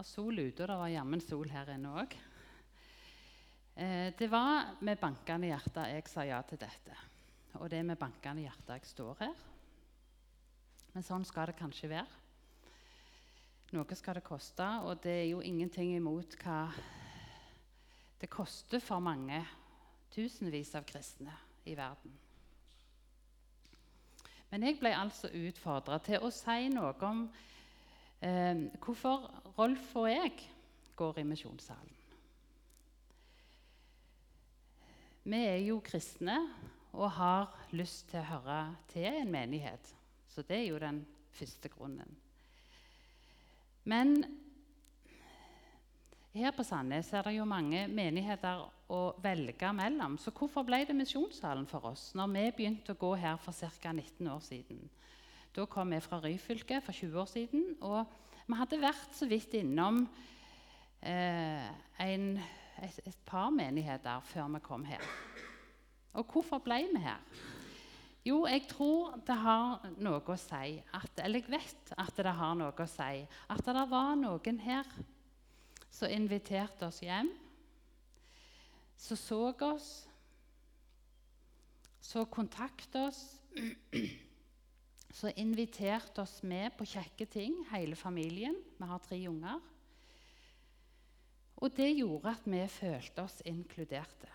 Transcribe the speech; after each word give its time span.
var 0.00 0.08
sol 0.08 0.38
ute, 0.38 0.62
og 0.62 0.68
det 0.70 0.76
var 0.80 0.88
jammen 0.88 1.20
sol 1.20 1.50
her 1.52 1.70
inne 1.74 1.90
òg. 2.00 2.14
Eh, 3.76 4.12
det 4.16 4.28
var 4.32 4.78
med 4.80 4.96
bankende 4.96 5.50
hjerte 5.50 5.82
jeg 5.90 6.06
sa 6.08 6.24
ja 6.24 6.38
til 6.48 6.60
dette. 6.62 6.96
Og 7.60 7.68
det 7.68 7.82
er 7.82 7.84
med 7.84 8.00
bankende 8.00 8.46
hjerte 8.46 8.78
jeg 8.78 8.88
står 8.88 9.18
her. 9.20 9.42
Men 10.94 11.04
sånn 11.04 11.26
skal 11.28 11.50
det 11.50 11.58
kanskje 11.58 11.90
være. 11.92 12.16
Noe 13.76 13.98
skal 13.98 14.16
det 14.16 14.24
koste, 14.24 14.70
og 14.88 15.02
det 15.04 15.18
er 15.18 15.28
jo 15.34 15.44
ingenting 15.44 15.92
imot 15.98 16.38
hva 16.40 16.62
det 18.20 18.32
koster 18.32 18.80
for 18.80 19.04
mange 19.04 19.42
tusenvis 20.16 20.72
av 20.80 20.88
kristne 20.88 21.36
i 21.68 21.76
verden. 21.76 22.16
Men 24.48 24.64
jeg 24.64 24.80
ble 24.80 24.96
altså 24.96 25.28
utfordra 25.28 26.00
til 26.02 26.24
å 26.24 26.32
si 26.34 26.72
noe 26.72 26.96
om 27.06 27.26
eh, 28.24 28.66
hvorfor 28.80 29.28
Rolf 29.60 29.90
og 30.00 30.06
jeg 30.08 30.30
går 30.96 31.18
i 31.20 31.24
misjonssalen. 31.28 31.96
Vi 35.28 35.36
er 35.36 35.58
jo 35.66 35.82
kristne 35.84 36.38
og 36.96 37.10
har 37.18 37.50
lyst 37.76 38.06
til 38.08 38.22
å 38.22 38.28
høre 38.30 38.60
til 38.88 39.04
en 39.10 39.28
menighet. 39.28 39.90
Så 40.32 40.40
det 40.48 40.62
er 40.62 40.70
jo 40.70 40.78
den 40.80 41.02
første 41.36 41.68
grunnen. 41.68 42.16
Men 43.84 44.22
her 46.32 46.56
på 46.56 46.64
Sandnes 46.64 47.12
er 47.12 47.26
det 47.26 47.34
jo 47.36 47.44
mange 47.48 47.84
menigheter 47.90 48.64
å 48.88 49.02
velge 49.20 49.74
mellom. 49.76 50.16
Så 50.16 50.32
hvorfor 50.32 50.64
ble 50.64 50.86
det 50.88 50.96
Misjonssalen 50.96 51.68
for 51.68 51.90
oss 51.92 52.14
når 52.16 52.32
vi 52.32 52.46
begynte 52.62 52.96
å 52.96 53.00
gå 53.00 53.12
her 53.20 53.36
for 53.44 53.52
ca. 53.52 53.92
19 53.92 54.32
år 54.32 54.40
siden? 54.46 54.80
Da 55.52 55.68
kom 55.68 55.92
vi 55.92 56.00
fra 56.00 56.20
Ryfylke 56.24 56.80
for 56.80 56.96
20 56.96 57.20
år 57.20 57.28
siden, 57.28 57.64
og 57.82 58.06
vi 58.50 58.58
hadde 58.58 58.80
vært 58.82 59.14
så 59.14 59.28
vidt 59.30 59.54
innom 59.60 60.02
eh, 61.06 61.68
en, 62.02 62.26
et, 62.82 63.00
et, 63.06 63.18
par 63.26 63.52
menigheter 63.54 64.24
før 64.26 64.50
vi 64.56 64.60
kom 64.64 64.84
her. 64.88 65.04
Og 66.18 66.26
hvorfor 66.32 66.58
ble 66.64 66.82
vi 66.90 67.02
her? 67.04 67.22
Jo, 68.26 68.42
jeg 68.50 68.66
tror 68.68 69.14
det 69.24 69.36
har 69.40 69.86
noe 70.02 70.20
å 70.20 70.36
si 70.36 70.74
at, 70.92 71.22
Eller 71.22 71.40
jeg 71.40 71.54
vet 71.54 71.92
at 71.96 72.18
det 72.18 72.34
har 72.36 72.58
noe 72.58 72.74
å 72.74 72.88
si 72.90 73.22
at 73.24 73.70
det 73.70 73.86
var 73.88 74.12
noen 74.18 74.60
her 74.60 74.90
som 75.90 76.10
inviterte 76.10 76.86
oss 76.86 77.00
hjem, 77.02 77.30
som 79.00 79.18
så 79.18 79.40
oss, 79.70 79.88
som 82.04 82.26
kontaktet 82.26 82.98
oss, 83.00 83.22
som 85.12 85.32
inviterte 85.36 86.22
oss 86.22 86.40
med 86.46 86.76
på 86.78 86.86
kjekke 86.86 87.26
ting, 87.26 87.56
hele 87.72 87.96
familien. 87.98 88.56
Vi 88.78 88.88
har 88.88 89.02
tre 89.04 89.18
unger. 89.28 89.58
Og 91.60 91.74
det 91.76 91.90
gjorde 91.92 92.32
at 92.32 92.46
vi 92.48 92.62
følte 92.72 93.24
oss 93.26 93.40
inkluderte. 93.44 94.30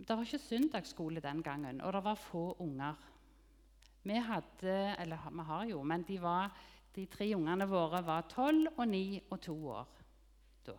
Det 0.00 0.16
var 0.16 0.24
ikke 0.24 0.40
søndagsskole 0.40 1.20
den 1.20 1.42
gangen, 1.44 1.80
og 1.84 1.92
det 1.92 2.04
var 2.04 2.16
få 2.16 2.44
unger. 2.62 2.96
Vi 4.02 4.16
hadde, 4.16 4.76
eller 4.98 5.26
vi 5.28 5.44
har 5.44 5.64
jo, 5.68 5.82
men 5.82 6.06
de, 6.08 6.16
var, 6.22 6.54
de 6.94 7.04
tre 7.10 7.26
ungene 7.36 7.66
våre 7.68 8.00
var 8.06 8.28
tolv 8.30 8.70
og 8.78 8.86
ni 8.88 9.20
og 9.28 9.40
to 9.44 9.56
år 9.74 9.90
da. 10.64 10.76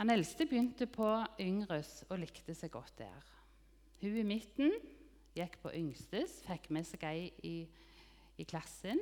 Han 0.00 0.10
eldste 0.12 0.44
begynte 0.50 0.88
på 0.90 1.08
Yngres 1.40 2.02
og 2.10 2.18
likte 2.20 2.56
seg 2.58 2.72
godt 2.74 2.98
der. 2.98 3.32
Hun 4.02 4.18
i 4.18 4.26
midten 4.26 4.74
gikk 5.36 5.58
på 5.62 5.72
yngstes, 5.76 6.40
fikk 6.46 6.68
med 6.74 6.86
seg 6.88 7.04
ei 7.08 7.30
i, 7.48 7.56
i 8.38 8.44
klassen 8.48 9.00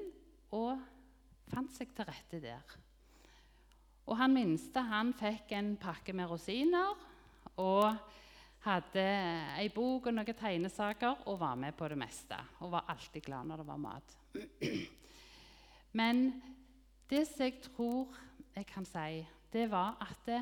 og 0.54 0.78
fant 1.50 1.72
seg 1.74 1.92
til 1.96 2.08
rette 2.08 2.40
der. 2.42 2.78
Og 4.10 4.16
han 4.18 4.34
minste 4.34 4.82
han 4.82 5.12
fikk 5.14 5.52
en 5.54 5.74
pakke 5.80 6.14
med 6.16 6.30
rosiner 6.30 6.96
og 7.60 7.94
hadde 8.64 9.04
ei 9.60 9.68
bok 9.72 10.10
og 10.10 10.16
noen 10.16 10.36
tegnesaker 10.36 11.26
og 11.30 11.38
var 11.40 11.58
med 11.58 11.76
på 11.78 11.88
det 11.88 11.98
meste. 12.00 12.38
Og 12.60 12.72
var 12.74 12.88
alltid 12.92 13.24
glad 13.24 13.48
når 13.48 13.62
det 13.62 13.68
var 13.68 13.80
mat. 13.80 14.16
Men 15.98 16.26
det 17.10 17.24
som 17.28 17.46
jeg 17.46 17.62
tror 17.64 18.18
jeg 18.54 18.66
kan 18.68 18.86
si, 18.86 19.22
det 19.52 19.66
var 19.70 19.96
at 20.02 20.26
det, 20.26 20.40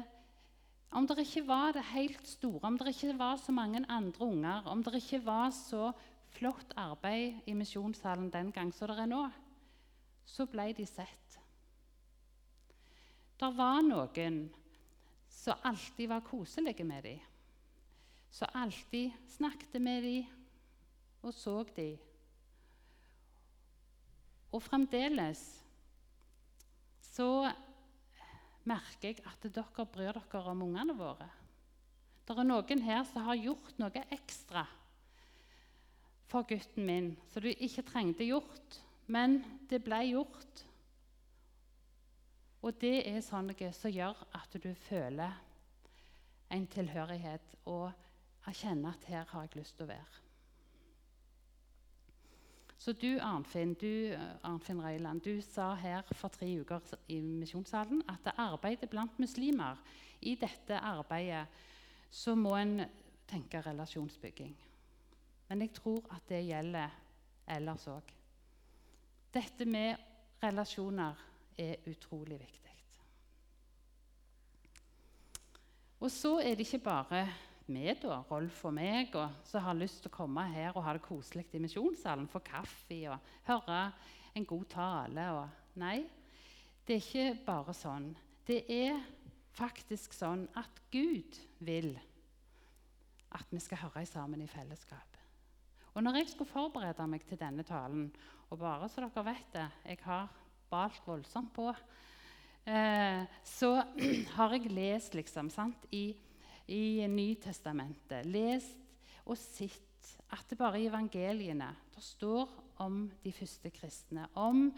om 0.90 1.06
det 1.06 1.18
ikke 1.20 1.44
var 1.46 1.72
det 1.76 1.84
helt 1.92 2.28
store, 2.28 2.64
om 2.64 2.78
det 2.78 2.94
ikke 2.94 3.18
var 3.18 3.36
så 3.36 3.52
mange 3.52 3.84
andre 3.88 4.24
unger, 4.24 4.62
om 4.66 4.84
det 4.84 4.94
ikke 5.02 5.20
var 5.24 5.50
så 5.50 5.92
flott 6.32 6.72
arbeid 6.76 7.42
i 7.46 7.54
misjonssalen 7.56 8.30
den 8.32 8.52
gang 8.52 8.72
som 8.74 8.88
det 8.88 8.98
er 9.02 9.10
nå, 9.10 9.22
så 10.28 10.46
ble 10.48 10.70
de 10.76 10.86
sett. 10.86 11.38
Det 13.38 13.50
var 13.54 13.82
noen 13.86 14.48
som 15.30 15.60
alltid 15.68 16.08
var 16.10 16.24
koselige 16.26 16.84
med 16.84 17.04
dem. 17.06 17.20
Som 18.30 18.50
alltid 18.54 19.14
snakket 19.36 19.78
med 19.80 20.02
dem 20.02 20.26
og 21.22 21.34
så 21.34 21.62
dem. 21.76 21.96
Og 24.52 24.62
fremdeles 24.64 25.42
så 27.04 27.50
merker 28.68 29.12
jeg 29.12 29.24
at 29.28 29.46
dere 29.54 29.86
bryr 29.88 30.18
dere 30.18 30.52
om 30.52 30.66
ungene 30.68 30.96
våre. 30.98 31.28
Det 32.28 32.36
er 32.36 32.44
noen 32.44 32.84
her 32.84 33.06
som 33.08 33.24
har 33.24 33.40
gjort 33.40 33.78
noe 33.80 34.04
ekstra 34.12 34.66
for 36.28 36.44
gutten 36.44 36.84
min 36.84 37.12
som 37.32 37.42
du 37.42 37.48
ikke 37.48 37.86
trengte 37.88 38.26
gjort, 38.28 38.80
men 39.08 39.40
det 39.70 39.80
ble 39.84 40.02
gjort. 40.10 40.64
Og 42.60 42.76
det 42.82 43.06
er 43.08 43.22
sånne 43.24 43.72
som 43.72 43.94
gjør 43.94 44.18
at 44.36 44.58
du 44.60 44.68
føler 44.88 45.38
en 46.52 46.66
tilhørighet 46.68 47.56
og 47.70 47.88
erkjenner 48.48 48.96
at 48.96 49.08
her 49.08 49.28
har 49.30 49.46
jeg 49.46 49.60
lyst 49.62 49.78
til 49.78 49.88
å 49.88 49.92
være. 49.94 50.27
Så 52.78 52.92
du, 52.92 53.18
Arnfinn, 53.18 53.74
du, 53.74 54.14
Arnfinn 54.46 54.82
Røyland, 54.82 55.20
du 55.20 55.40
sa 55.42 55.72
her 55.74 56.06
for 56.14 56.30
tre 56.30 56.46
uker 56.60 56.84
i 57.10 57.18
misjonssalen 57.20 58.04
at 58.08 58.22
det 58.24 58.36
arbeidet 58.38 58.90
blant 58.90 59.18
muslimer 59.18 59.80
I 60.20 60.36
dette 60.38 60.78
arbeidet 60.78 61.46
så 62.10 62.34
må 62.34 62.54
en 62.56 62.80
tenke 63.28 63.60
relasjonsbygging. 63.62 64.54
Men 65.48 65.60
jeg 65.60 65.74
tror 65.76 66.06
at 66.14 66.28
det 66.28 66.44
gjelder 66.46 66.94
ellers 67.48 67.86
òg. 67.90 68.14
Dette 69.34 69.66
med 69.68 69.96
relasjoner 70.42 71.20
er 71.58 71.90
utrolig 71.90 72.38
viktig. 72.40 72.74
Og 76.00 76.10
så 76.14 76.38
er 76.38 76.54
det 76.54 76.66
ikke 76.66 76.84
bare 76.84 77.26
vi, 77.68 77.84
da, 78.02 78.20
Rolf 78.30 78.62
og 78.68 78.74
meg, 78.76 79.14
og 79.18 79.44
som 79.46 79.64
har 79.64 79.76
lyst 79.76 80.02
til 80.02 80.10
å 80.10 80.16
komme 80.16 80.44
her 80.52 80.74
og 80.74 80.84
ha 80.86 80.94
det 80.96 81.04
koselig 81.04 81.46
i 81.52 81.60
misjonssalen, 81.62 82.28
få 82.30 82.40
kaffe 82.44 83.00
og 83.12 83.32
høre 83.48 83.80
en 84.36 84.46
god 84.48 84.64
tale. 84.72 85.26
Og, 85.36 85.74
nei, 85.80 85.98
det 86.86 86.96
er 86.96 87.04
ikke 87.04 87.44
bare 87.46 87.76
sånn. 87.76 88.10
Det 88.48 88.62
er 88.72 88.98
faktisk 89.58 90.16
sånn 90.16 90.46
at 90.58 90.82
Gud 90.92 91.38
vil 91.64 91.92
at 93.36 93.52
vi 93.52 93.60
skal 93.60 93.84
høre 93.84 94.06
sammen 94.08 94.40
i 94.40 94.48
fellesskap. 94.48 95.16
Og 95.92 96.04
når 96.04 96.20
jeg 96.20 96.32
skulle 96.32 96.50
forberede 96.50 97.06
meg 97.10 97.24
til 97.28 97.40
denne 97.40 97.64
talen, 97.66 98.08
og 98.48 98.60
bare 98.62 98.88
så 98.88 99.02
dere 99.04 99.24
vet 99.26 99.48
det 99.52 99.66
Jeg 99.90 99.98
har 100.06 100.30
balt 100.70 101.02
voldsomt 101.04 101.50
på 101.52 101.68
Eh, 102.68 103.22
så 103.44 103.70
har 104.36 104.52
jeg 104.52 104.72
lest 104.72 105.14
liksom, 105.16 105.48
sant, 105.52 105.86
i, 105.94 106.12
i 106.68 107.06
Nytestamentet 107.08 108.26
lest 108.28 108.76
og 109.28 109.36
sett 109.40 110.12
at 110.32 110.44
det 110.50 110.58
bare 110.60 110.80
i 110.80 110.88
evangeliene 110.88 111.68
det 111.94 112.04
står 112.04 112.50
om 112.84 113.06
de 113.22 113.32
første 113.34 113.70
kristne, 113.74 114.28
om, 114.38 114.68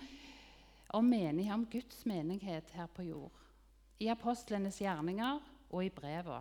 om, 0.96 1.04
menighet, 1.04 1.54
om 1.54 1.66
Guds 1.70 2.04
menighet 2.08 2.70
her 2.74 2.88
på 2.94 3.04
jord. 3.10 3.34
I 4.00 4.08
apostlenes 4.08 4.80
gjerninger 4.80 5.42
og 5.70 5.84
i 5.84 5.92
brevene. 5.92 6.40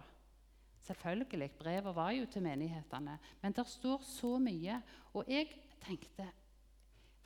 Selvfølgelig, 0.80 1.52
brevet 1.60 1.95
var 1.95 2.13
jo 2.16 2.25
til 2.31 2.42
menighetene, 2.42 3.18
men 3.42 3.54
det 3.54 3.66
står 3.68 4.06
så 4.07 4.38
mye. 4.42 4.80
Og 5.13 5.28
jeg 5.28 5.52
tenkte 5.84 6.30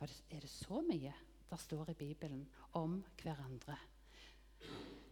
Er 0.04 0.40
det 0.40 0.50
så 0.50 0.82
mye 0.84 1.14
det 1.48 1.58
står 1.60 1.90
i 1.90 1.94
Bibelen 1.94 2.42
om 2.72 2.98
hverandre? 3.22 3.76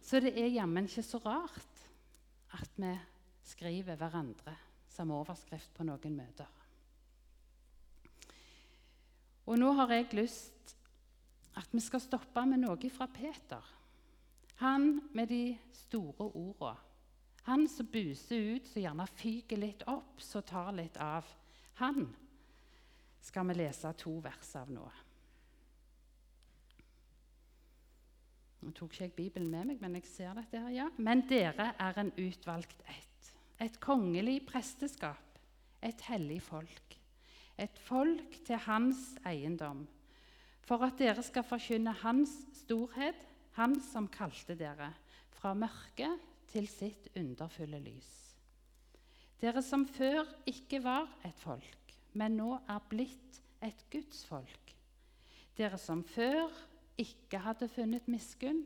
Så 0.03 0.19
det 0.19 0.35
er 0.37 0.51
jammen 0.53 0.85
ikke 0.85 1.01
så 1.07 1.17
rart 1.23 1.72
at 2.53 2.77
vi 2.77 2.91
skriver 3.43 3.97
hverandre 3.99 4.55
som 4.93 5.11
overskrift 5.11 5.73
på 5.73 5.85
noen 5.87 6.17
møter. 6.17 6.49
Og 9.43 9.59
nå 9.59 9.73
har 9.75 9.91
jeg 9.91 10.13
lyst 10.15 10.75
at 11.59 11.73
vi 11.73 11.81
skal 11.83 12.01
stoppe 12.01 12.45
med 12.47 12.63
noe 12.63 12.89
fra 12.93 13.09
Peter. 13.11 13.63
Han 14.61 15.01
med 15.13 15.27
de 15.33 15.57
store 15.75 16.29
ordene. 16.29 16.75
Han 17.43 17.65
som 17.67 17.89
buser 17.91 18.55
ut, 18.55 18.67
som 18.71 18.79
gjerne 18.79 19.05
fyker 19.19 19.59
litt 19.59 19.81
opp, 19.91 20.21
som 20.23 20.45
tar 20.47 20.71
litt 20.77 20.95
av. 20.95 21.27
Han 21.81 22.05
skal 23.19 23.49
vi 23.49 23.57
lese 23.57 23.91
to 23.99 24.13
vers 24.23 24.53
av 24.55 24.71
nå. 24.71 24.85
Nå 28.73 28.79
tok 28.79 28.93
ikke 28.95 29.03
jeg 29.05 29.13
Bibelen 29.13 29.51
med 29.53 29.67
meg, 29.69 29.81
men 29.83 29.93
jeg 29.99 30.07
ser 30.09 30.31
dette 30.33 30.57
her, 30.57 30.71
ja. 30.73 30.85
Men 30.97 31.19
dere 31.29 31.67
er 31.77 31.97
en 32.01 32.07
utvalgt 32.17 32.79
ett. 32.89 33.27
Et 33.61 33.75
kongelig 33.77 34.39
presteskap. 34.47 35.37
Et 35.85 36.01
hellig 36.07 36.39
folk. 36.41 36.95
Et 37.61 37.77
folk 37.85 38.39
til 38.47 38.57
hans 38.65 39.03
eiendom. 39.29 39.83
For 40.65 40.81
at 40.87 40.97
dere 40.97 41.21
skal 41.21 41.45
forkynne 41.45 41.93
hans 42.01 42.33
storhet, 42.63 43.21
han 43.59 43.77
som 43.91 44.09
kalte 44.09 44.57
dere 44.57 44.89
fra 45.37 45.53
mørket 45.53 46.25
til 46.49 46.65
sitt 46.65 47.13
underfulle 47.13 47.77
lys. 47.77 48.11
Dere 49.37 49.61
som 49.61 49.85
før 49.85 50.25
ikke 50.49 50.81
var 50.81 51.13
et 51.29 51.37
folk, 51.45 51.97
men 52.17 52.41
nå 52.41 52.57
er 52.65 52.81
blitt 52.89 53.41
et 53.61 53.85
gudsfolk. 53.93 54.73
Dere 55.53 55.77
som 55.77 56.01
før 56.01 56.49
ikke 56.97 57.39
hadde 57.41 57.69
funnet 57.71 58.07
miskunn, 58.11 58.63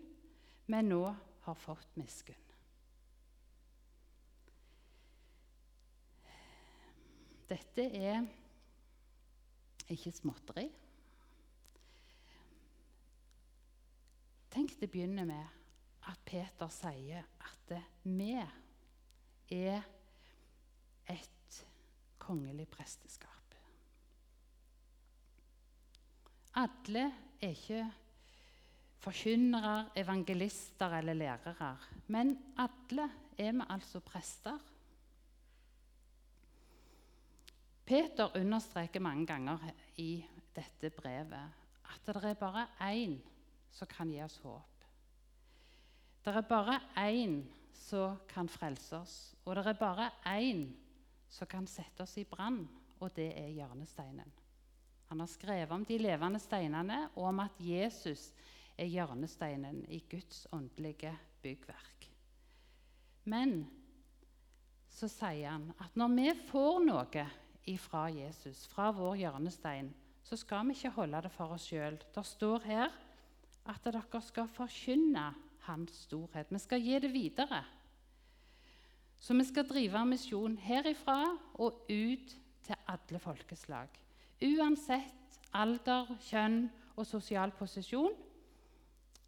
men 0.68 0.90
nå 0.92 1.04
har 1.46 1.56
fått 1.56 1.96
miskunn. 2.00 2.44
Dette 7.48 7.86
er 7.96 8.26
ikke 9.88 10.12
småtteri. 10.12 10.66
Tenk 14.52 14.74
det 14.82 14.90
begynner 14.92 15.28
med 15.30 15.56
at 16.10 16.20
Peter 16.28 16.72
sier 16.74 17.24
at 17.46 17.72
vi 18.04 18.34
er 18.36 19.88
et 21.08 21.62
kongelig 22.20 22.68
presteskap. 22.74 23.56
Alle 26.58 27.06
er 27.40 27.54
ikke 27.54 27.86
forkynnere, 29.00 29.90
evangelister 29.96 30.98
eller 30.98 31.14
lærere, 31.14 31.78
men 32.08 32.38
alle 32.58 33.10
er 33.38 33.52
vi 33.52 33.68
altså 33.70 34.00
prester. 34.00 34.58
Peter 37.86 38.36
understreker 38.36 39.00
mange 39.00 39.26
ganger 39.26 39.70
i 39.98 40.26
dette 40.56 40.90
brevet 40.90 41.54
at 41.88 42.08
det 42.08 42.24
er 42.24 42.34
bare 42.34 42.66
én 42.82 43.16
som 43.72 43.88
kan 43.88 44.10
gi 44.12 44.20
oss 44.24 44.38
håp. 44.44 44.84
Det 46.26 46.36
er 46.36 46.42
bare 46.42 46.80
én 46.98 47.40
som 47.74 48.18
kan 48.28 48.50
frelse 48.50 48.98
oss, 48.98 49.36
og 49.46 49.56
det 49.56 49.68
er 49.68 49.80
bare 49.80 50.10
én 50.26 50.66
som 51.30 51.48
kan 51.48 51.68
sette 51.68 52.04
oss 52.04 52.18
i 52.18 52.26
brann, 52.28 52.68
og 53.00 53.16
det 53.16 53.30
er 53.40 53.54
hjørnesteinen. 53.56 54.32
Han 55.08 55.20
har 55.20 55.30
skrevet 55.32 55.72
om 55.72 55.86
de 55.86 55.98
levende 55.98 56.40
steinene 56.40 57.06
og 57.16 57.30
om 57.30 57.40
at 57.40 57.60
Jesus 57.64 58.34
er 58.78 58.90
hjørnesteinen 58.92 59.84
i 59.90 60.04
Guds 60.10 60.46
åndelige 60.54 61.14
byggverk. 61.42 62.08
Men 63.28 63.66
så 64.90 65.10
sier 65.12 65.52
han 65.52 65.72
at 65.84 65.98
når 66.00 66.14
vi 66.16 66.28
får 66.48 66.80
noe 66.86 67.26
ifra 67.68 68.08
Jesus, 68.14 68.66
fra 68.72 68.92
vår 68.96 69.18
hjørnestein, 69.24 69.92
så 70.24 70.38
skal 70.40 70.68
vi 70.68 70.76
ikke 70.76 70.96
holde 70.96 71.22
det 71.26 71.32
for 71.34 71.56
oss 71.56 71.68
sjøl. 71.70 71.98
Det 72.16 72.24
står 72.26 72.66
her 72.68 72.96
at 73.68 73.84
dere 73.84 74.22
skal 74.24 74.48
forkynne 74.52 75.28
Hans 75.68 76.06
storhet. 76.06 76.48
Vi 76.48 76.60
skal 76.64 76.80
gi 76.80 77.00
det 77.04 77.10
videre. 77.12 77.60
Så 79.20 79.36
vi 79.36 79.44
skal 79.44 79.68
drive 79.68 80.04
misjon 80.08 80.56
herifra 80.64 81.34
og 81.60 81.82
ut 81.92 82.36
til 82.64 82.88
alle 82.88 83.20
folkeslag. 83.20 83.90
Uansett 84.48 85.40
alder, 85.58 86.08
kjønn 86.30 86.70
og 86.96 87.08
sosial 87.10 87.52
posisjon 87.58 88.16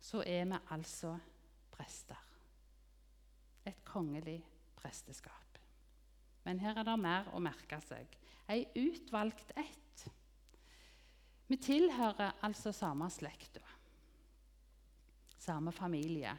så 0.02 0.24
er 0.24 0.48
vi 0.50 0.60
altså 0.74 1.16
prester. 1.74 2.18
Et 3.68 3.84
kongelig 3.86 4.40
presteskap. 4.80 5.60
Men 6.46 6.62
her 6.64 6.80
er 6.80 6.88
det 6.88 6.98
mer 7.02 7.28
å 7.36 7.42
merke 7.44 7.78
seg. 7.84 8.16
Ei 8.50 8.64
utvalgt 8.80 9.52
ett. 9.60 10.06
Vi 11.50 11.58
tilhører 11.58 12.40
altså 12.46 12.72
samme 12.74 13.10
slekt, 13.12 13.58
samme 15.42 15.74
familie. 15.74 16.36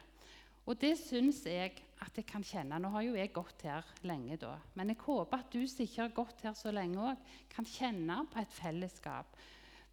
Og 0.69 0.77
det 0.79 0.93
syns 1.01 1.41
jeg 1.49 1.73
at 2.01 2.17
jeg 2.17 2.25
kan 2.29 2.43
kjenne. 2.45 2.77
Nå 2.79 2.91
har 2.93 3.05
jo 3.05 3.15
jeg 3.17 3.33
gått 3.33 3.65
her 3.67 3.87
lenge, 4.07 4.37
da. 4.41 4.55
Men 4.77 4.93
jeg 4.93 5.01
håper 5.03 5.41
at 5.41 5.53
du 5.53 5.65
som 5.67 5.83
ikke 5.85 6.03
har 6.03 6.13
gått 6.15 6.43
her 6.45 6.55
så 6.57 6.73
lenge 6.73 7.01
òg, 7.11 7.25
kan 7.51 7.67
kjenne 7.67 8.21
på 8.31 8.41
et 8.41 8.55
fellesskap, 8.55 9.35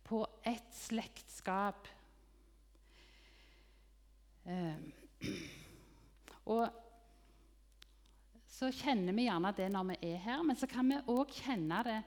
på 0.06 0.22
et 0.46 0.68
slektskap. 0.76 1.88
Eh, 4.48 5.30
og 6.48 6.68
så 8.48 8.70
kjenner 8.72 9.14
vi 9.14 9.26
gjerne 9.28 9.52
det 9.54 9.68
når 9.70 9.90
vi 9.90 9.98
er 10.08 10.22
her, 10.24 10.42
men 10.46 10.56
så 10.58 10.66
kan 10.70 10.88
vi 10.88 11.02
òg 11.12 11.34
kjenne 11.42 11.82
det 11.86 11.98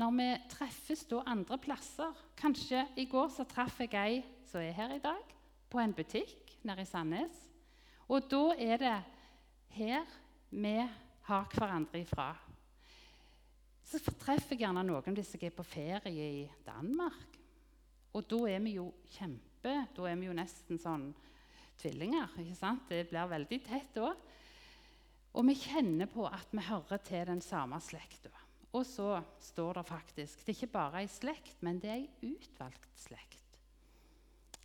når 0.00 0.12
vi 0.16 0.26
treffes 0.50 1.04
da 1.10 1.22
andre 1.30 1.58
plasser. 1.62 2.14
Kanskje 2.38 2.84
i 3.00 3.06
går 3.10 3.30
så 3.34 3.46
traff 3.48 3.80
jeg 3.82 3.94
ei 3.98 4.20
som 4.50 4.62
er 4.62 4.74
her 4.74 4.96
i 4.96 5.02
dag, 5.02 5.22
på 5.70 5.78
en 5.78 5.94
butikk 5.94 6.56
nede 6.66 6.82
i 6.82 6.88
Sandnes. 6.88 7.46
Og 8.10 8.26
da 8.30 8.42
er 8.58 8.82
det 8.82 8.96
her 9.76 10.06
vi 10.50 10.76
har 11.30 11.50
hverandre 11.54 12.02
ifra. 12.02 12.32
Så 13.86 14.02
treffer 14.02 14.56
jeg 14.56 14.64
gjerne 14.64 14.82
noen 14.86 15.14
hvis 15.14 15.34
jeg 15.36 15.50
er 15.50 15.54
på 15.54 15.66
ferie 15.66 16.26
i 16.42 16.44
Danmark. 16.66 17.38
Og 18.14 18.26
da 18.26 18.40
er 18.50 18.58
vi 18.62 18.74
jo 18.74 18.90
kjempe 19.14 19.46
Da 19.94 20.06
er 20.08 20.16
vi 20.16 20.24
jo 20.24 20.32
nesten 20.34 20.78
sånn 20.80 21.10
tvillinger. 21.80 22.36
ikke 22.38 22.58
sant? 22.58 22.86
Det 22.88 23.08
blir 23.10 23.32
veldig 23.32 23.60
tett 23.66 23.96
da. 23.96 24.12
Og 25.30 25.46
vi 25.46 25.56
kjenner 25.58 26.10
på 26.10 26.26
at 26.26 26.52
vi 26.52 26.62
hører 26.66 27.02
til 27.06 27.26
den 27.28 27.42
samme 27.44 27.80
slekta. 27.82 28.32
Og 28.70 28.84
så 28.86 29.18
står 29.42 29.80
det 29.80 29.86
faktisk 29.88 30.44
Det 30.44 30.52
er 30.52 30.58
ikke 30.58 30.74
bare 30.78 31.02
ei 31.02 31.10
slekt, 31.10 31.56
men 31.66 31.80
det 31.82 31.90
er 31.90 32.02
ei 32.04 32.32
utvalgt 32.34 32.90
slekt. 32.98 33.58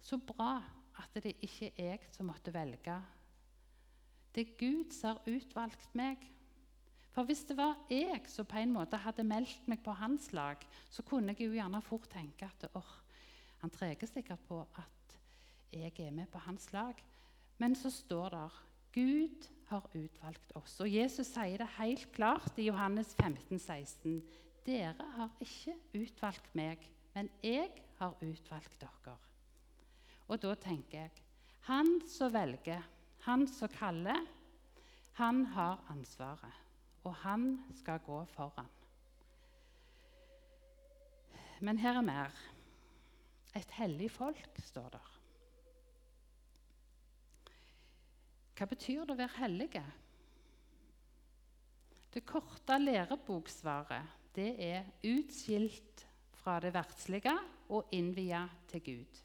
Så 0.05 0.19
bra 0.21 0.59
at 1.01 1.17
det 1.23 1.33
ikke 1.41 1.71
er 1.73 1.95
jeg 1.95 2.13
som 2.13 2.29
måtte 2.29 2.53
velge 2.53 2.99
det 4.35 4.43
er 4.43 4.55
Gud 4.59 4.91
som 4.91 5.15
har 5.15 5.31
utvalgt 5.31 5.93
meg. 5.95 6.19
For 7.15 7.23
hvis 7.23 7.45
det 7.47 7.55
var 7.55 7.77
jeg 7.87 8.25
som 8.27 8.47
på 8.47 8.59
en 8.59 8.73
måte 8.75 8.99
hadde 8.99 9.23
meldt 9.23 9.69
meg 9.71 9.79
på 9.85 9.95
hans 9.95 10.27
lag, 10.35 10.59
så 10.91 11.05
kunne 11.07 11.31
jeg 11.31 11.47
jo 11.47 11.55
gjerne 11.55 11.79
fort 11.85 12.09
tenke 12.11 12.49
at 12.49 12.67
åh, 12.75 12.91
han 13.61 13.71
treger 13.71 14.09
sikkert 14.11 14.43
på 14.49 14.59
at 14.75 15.04
jeg 15.79 15.93
er 15.99 16.15
med 16.15 16.29
på 16.31 16.41
hans 16.45 16.71
lag. 16.73 16.95
Men 17.57 17.75
så 17.75 17.91
står 17.91 18.29
det 18.35 18.47
Gud 18.95 19.47
har 19.67 19.85
utvalgt 19.93 20.55
oss. 20.55 20.79
Og 20.79 20.89
Jesus 20.91 21.27
sier 21.27 21.59
det 21.59 21.67
helt 21.77 22.07
klart 22.15 22.59
i 22.59 22.69
Johannes 22.69 23.15
15, 23.19 23.59
16. 23.59 24.21
Dere 24.65 25.07
har 25.17 25.31
ikke 25.43 25.75
utvalgt 25.93 26.53
meg, 26.57 26.81
men 27.13 27.29
jeg 27.43 27.69
har 27.99 28.15
utvalgt 28.21 28.79
dere. 28.81 29.15
Og 30.27 30.41
da 30.41 30.55
tenker 30.57 31.05
jeg 31.05 31.23
Han 31.65 31.99
som 32.07 32.33
velger 32.33 32.83
han 33.25 33.47
som 33.49 33.71
kaller, 33.73 34.21
han 35.17 35.45
har 35.55 35.79
ansvaret, 35.89 36.57
og 37.03 37.15
han 37.23 37.63
skal 37.73 37.99
gå 38.05 38.19
foran. 38.35 38.69
Men 41.59 41.79
her 41.81 41.97
er 41.97 42.05
mer. 42.05 42.37
Et 43.55 43.71
hellig 43.79 44.11
folk, 44.11 44.59
står 44.61 44.89
der. 44.93 45.14
Hva 48.55 48.67
betyr 48.71 49.03
det 49.03 49.15
å 49.15 49.19
være 49.19 49.41
hellige? 49.41 49.83
Det 52.15 52.23
korte 52.23 52.77
læreboksvaret 52.79 54.13
det 54.35 54.51
er 54.63 54.87
utskilt 55.07 56.05
fra 56.39 56.57
det 56.63 56.71
verdslige 56.75 57.33
og 57.75 57.91
innvia 57.95 58.45
til 58.71 58.83
Gud. 58.83 59.21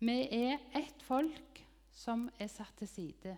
Vi 0.00 0.16
er 0.32 0.62
ett 0.78 1.02
folk 1.02 1.60
som 1.92 2.28
er 2.38 2.48
satt 2.50 2.78
til 2.78 2.88
side, 2.88 3.36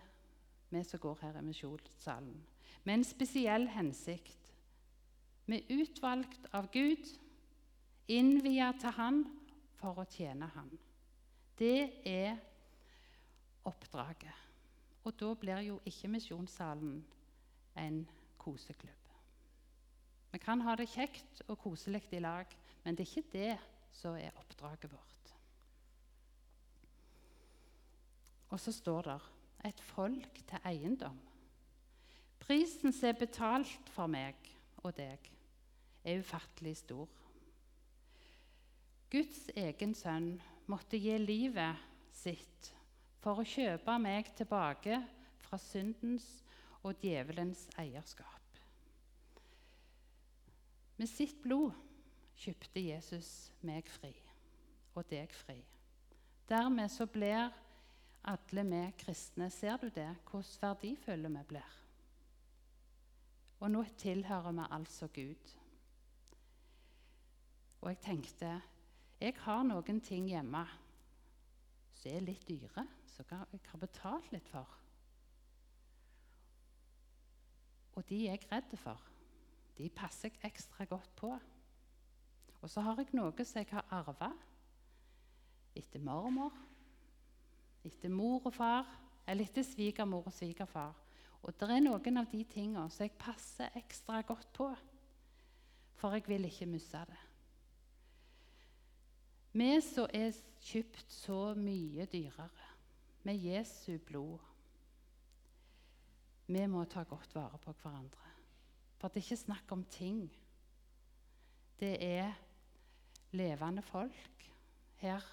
vi 0.69 0.83
som 0.85 1.01
går 1.01 1.19
her 1.21 1.41
i 1.41 1.45
misjonssalen, 1.45 2.37
med 2.83 2.93
en 2.99 3.05
spesiell 3.05 3.67
hensikt. 3.73 4.53
Vi 5.45 5.59
er 5.59 5.81
utvalgt 5.81 6.47
av 6.55 6.69
Gud, 6.71 7.09
innvia 8.07 8.71
til 8.79 8.95
Han 8.95 9.23
for 9.81 9.99
å 9.99 10.07
tjene 10.09 10.47
Han. 10.55 10.71
Det 11.59 12.05
er 12.07 12.39
oppdraget. 13.65 14.41
Og 15.03 15.15
da 15.19 15.33
blir 15.35 15.59
jo 15.67 15.79
ikke 15.85 16.07
misjonssalen 16.07 17.01
en 17.77 18.03
koseklubb. 18.37 19.09
Vi 20.33 20.39
kan 20.41 20.61
ha 20.65 20.75
det 20.75 20.89
kjekt 20.89 21.43
og 21.47 21.59
koselig 21.61 22.07
i 22.11 22.19
lag, 22.23 22.49
men 22.83 22.95
det 22.95 23.05
er 23.05 23.11
ikke 23.11 23.31
det 23.33 23.57
som 23.93 24.15
er 24.17 24.33
oppdraget 24.39 24.91
vårt. 24.91 25.35
Og 28.49 28.59
så 28.59 28.71
står 28.71 29.01
det 29.01 29.19
'et 29.65 29.81
folk 29.81 30.33
til 30.47 30.59
eiendom'. 30.65 31.21
Prisen 32.39 32.93
som 32.93 33.09
er 33.09 33.19
betalt 33.19 33.89
for 33.89 34.07
meg 34.07 34.35
og 34.77 34.97
deg, 34.97 35.31
er 36.03 36.19
ufattelig 36.19 36.77
stor. 36.77 37.07
Guds 39.11 39.49
egen 39.55 39.95
sønn 39.95 40.41
måtte 40.67 40.97
gi 40.97 41.17
livet 41.17 41.75
sitt 42.11 42.73
for 43.23 43.39
å 43.39 43.47
kjøpe 43.47 43.95
meg 44.03 44.27
tilbake 44.35 44.99
fra 45.45 45.59
syndens 45.61 46.27
og 46.83 46.97
djevelens 46.99 47.69
eierskap. 47.79 48.59
Med 50.99 51.09
sitt 51.09 51.39
blod 51.41 51.71
kjøpte 52.43 52.83
Jesus 52.83 53.29
meg 53.65 53.87
fri 53.89 54.11
og 54.93 55.07
deg 55.09 55.31
fri. 55.33 55.57
Dermed 56.49 56.91
så 56.91 57.07
blir 57.09 57.47
alle 58.27 58.63
vi 58.67 58.81
kristne 58.99 59.49
Ser 59.51 59.79
du 59.79 59.89
det, 59.89 60.09
hvordan 60.29 60.59
verdifulle 60.61 61.31
vi 61.31 61.43
blir? 61.47 61.79
Og 63.63 63.71
nå 63.71 63.83
tilhører 63.97 64.51
vi 64.51 64.67
altså 64.75 65.07
Gud. 65.15 65.53
Og 67.81 67.89
jeg 67.89 67.99
tenkte 68.03 68.53
jeg 69.23 69.37
har 69.39 69.63
noen 69.63 70.01
ting 70.03 70.27
hjemme 70.27 70.65
som 71.95 72.11
er 72.11 72.25
litt 72.25 72.43
dyre, 72.47 72.83
som 73.13 73.25
jeg 73.29 73.61
har 73.69 73.81
betalt 73.81 74.31
litt 74.33 74.49
for. 74.49 74.79
Og 77.93 78.05
de 78.09 78.23
er 78.25 78.37
jeg 78.37 78.49
redd 78.51 78.73
for. 78.81 79.01
De 79.77 79.89
passer 79.93 80.33
jeg 80.33 80.51
ekstra 80.51 80.85
godt 80.89 81.13
på. 81.17 81.31
Og 82.61 82.69
så 82.71 82.81
har 82.81 82.97
jeg 82.97 83.13
noe 83.13 83.45
som 83.45 83.61
jeg 83.61 83.69
har 83.73 83.85
arva 83.91 84.31
etter 85.75 86.01
mormor, 86.01 86.53
etter 87.83 88.11
mor 88.13 88.45
og 88.45 88.53
far, 88.53 88.87
eller 89.27 89.47
etter 89.47 89.65
svigermor 89.65 90.27
og 90.29 90.35
svigerfar. 90.35 90.93
Og 91.43 91.55
det 91.59 91.69
er 91.69 91.83
noen 91.83 92.21
av 92.21 92.29
de 92.31 92.43
tingene 92.47 92.87
som 92.93 93.03
jeg 93.03 93.17
passer 93.19 93.73
ekstra 93.79 94.21
godt 94.27 94.51
på, 94.55 94.69
for 95.99 96.15
jeg 96.15 96.27
vil 96.29 96.47
ikke 96.47 96.69
miste 96.69 97.01
det. 97.09 97.21
Vi 99.53 99.69
som 99.85 100.07
er 100.13 100.31
kjøpt 100.63 101.11
så 101.13 101.41
mye 101.57 102.07
dyrere, 102.09 102.72
med 103.23 103.39
Jesu 103.39 103.97
blod 104.05 104.39
Vi 106.47 106.65
må 106.67 106.83
ta 106.85 107.03
godt 107.07 107.35
vare 107.35 107.57
på 107.57 107.71
hverandre. 107.71 108.31
For 108.99 109.07
det 109.07 109.21
er 109.21 109.25
ikke 109.25 109.45
snakk 109.45 109.71
om 109.71 109.83
ting. 109.91 110.27
Det 111.79 111.95
er 112.03 112.33
levende 113.31 113.81
folk 113.81 114.45
her 115.01 115.23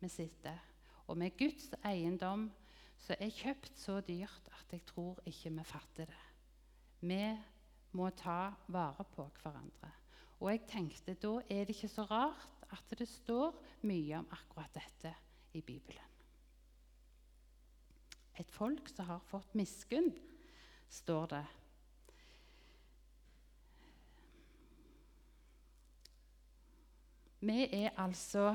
vi 0.00 0.08
sitter. 0.08 0.58
Og 1.06 1.18
med 1.18 1.36
Guds 1.38 1.70
eiendom 1.84 2.48
som 2.98 3.20
er 3.20 3.34
kjøpt 3.34 3.78
så 3.78 4.00
dyrt 4.04 4.48
at 4.58 4.72
jeg 4.72 4.84
tror 4.88 5.20
ikke 5.26 5.52
vi 5.54 5.66
fatter 5.68 6.10
det. 6.10 6.24
Vi 7.00 7.22
må 7.94 8.08
ta 8.16 8.54
vare 8.72 9.04
på 9.04 9.28
hverandre. 9.42 9.92
Og 10.40 10.50
jeg 10.50 10.64
tenkte 10.68 11.14
da 11.14 11.36
er 11.48 11.64
det 11.64 11.76
ikke 11.76 11.92
så 11.92 12.06
rart 12.10 12.66
at 12.74 12.98
det 12.98 13.08
står 13.08 13.54
mye 13.86 14.18
om 14.18 14.28
akkurat 14.34 14.74
dette 14.74 15.14
i 15.54 15.62
Bibelen. 15.62 16.13
Et 18.38 18.50
folk 18.50 18.88
som 18.90 19.06
har 19.06 19.22
fått 19.28 19.54
miskunn, 19.54 20.10
står 20.90 21.26
det. 21.34 21.44
Vi 27.44 27.66
er 27.84 27.90
altså 28.00 28.54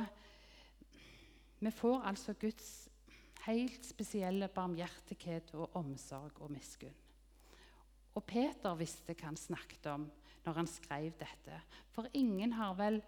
Vi 1.60 1.72
får 1.72 2.06
altså 2.08 2.34
Guds 2.40 2.90
helt 3.44 3.86
spesielle 3.86 4.48
barmhjertighet 4.48 5.52
og 5.54 5.76
omsorg 5.76 6.40
og 6.40 6.52
miskunn. 6.52 6.96
Og 8.16 8.24
Peter 8.24 8.78
visste 8.80 9.14
hva 9.14 9.28
han 9.28 9.38
snakket 9.38 9.90
om 9.92 10.08
når 10.46 10.62
han 10.62 10.70
skrev 10.72 11.12
dette. 11.20 11.60
For 11.92 12.08
ingen 12.14 12.54
har 12.56 12.78
vel 12.80 13.02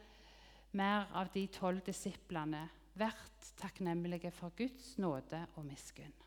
mer 0.78 1.08
av 1.16 1.32
de 1.34 1.46
tolv 1.52 1.82
disiplene 1.88 2.66
vært 3.00 3.54
takknemlige 3.60 4.34
for 4.36 4.54
Guds 4.58 4.98
nåde 5.00 5.46
og 5.56 5.66
miskunn. 5.66 6.21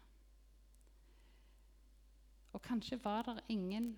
Og 2.55 2.63
kanskje 2.63 3.01
var 3.03 3.27
det 3.27 3.43
ingen 3.53 3.93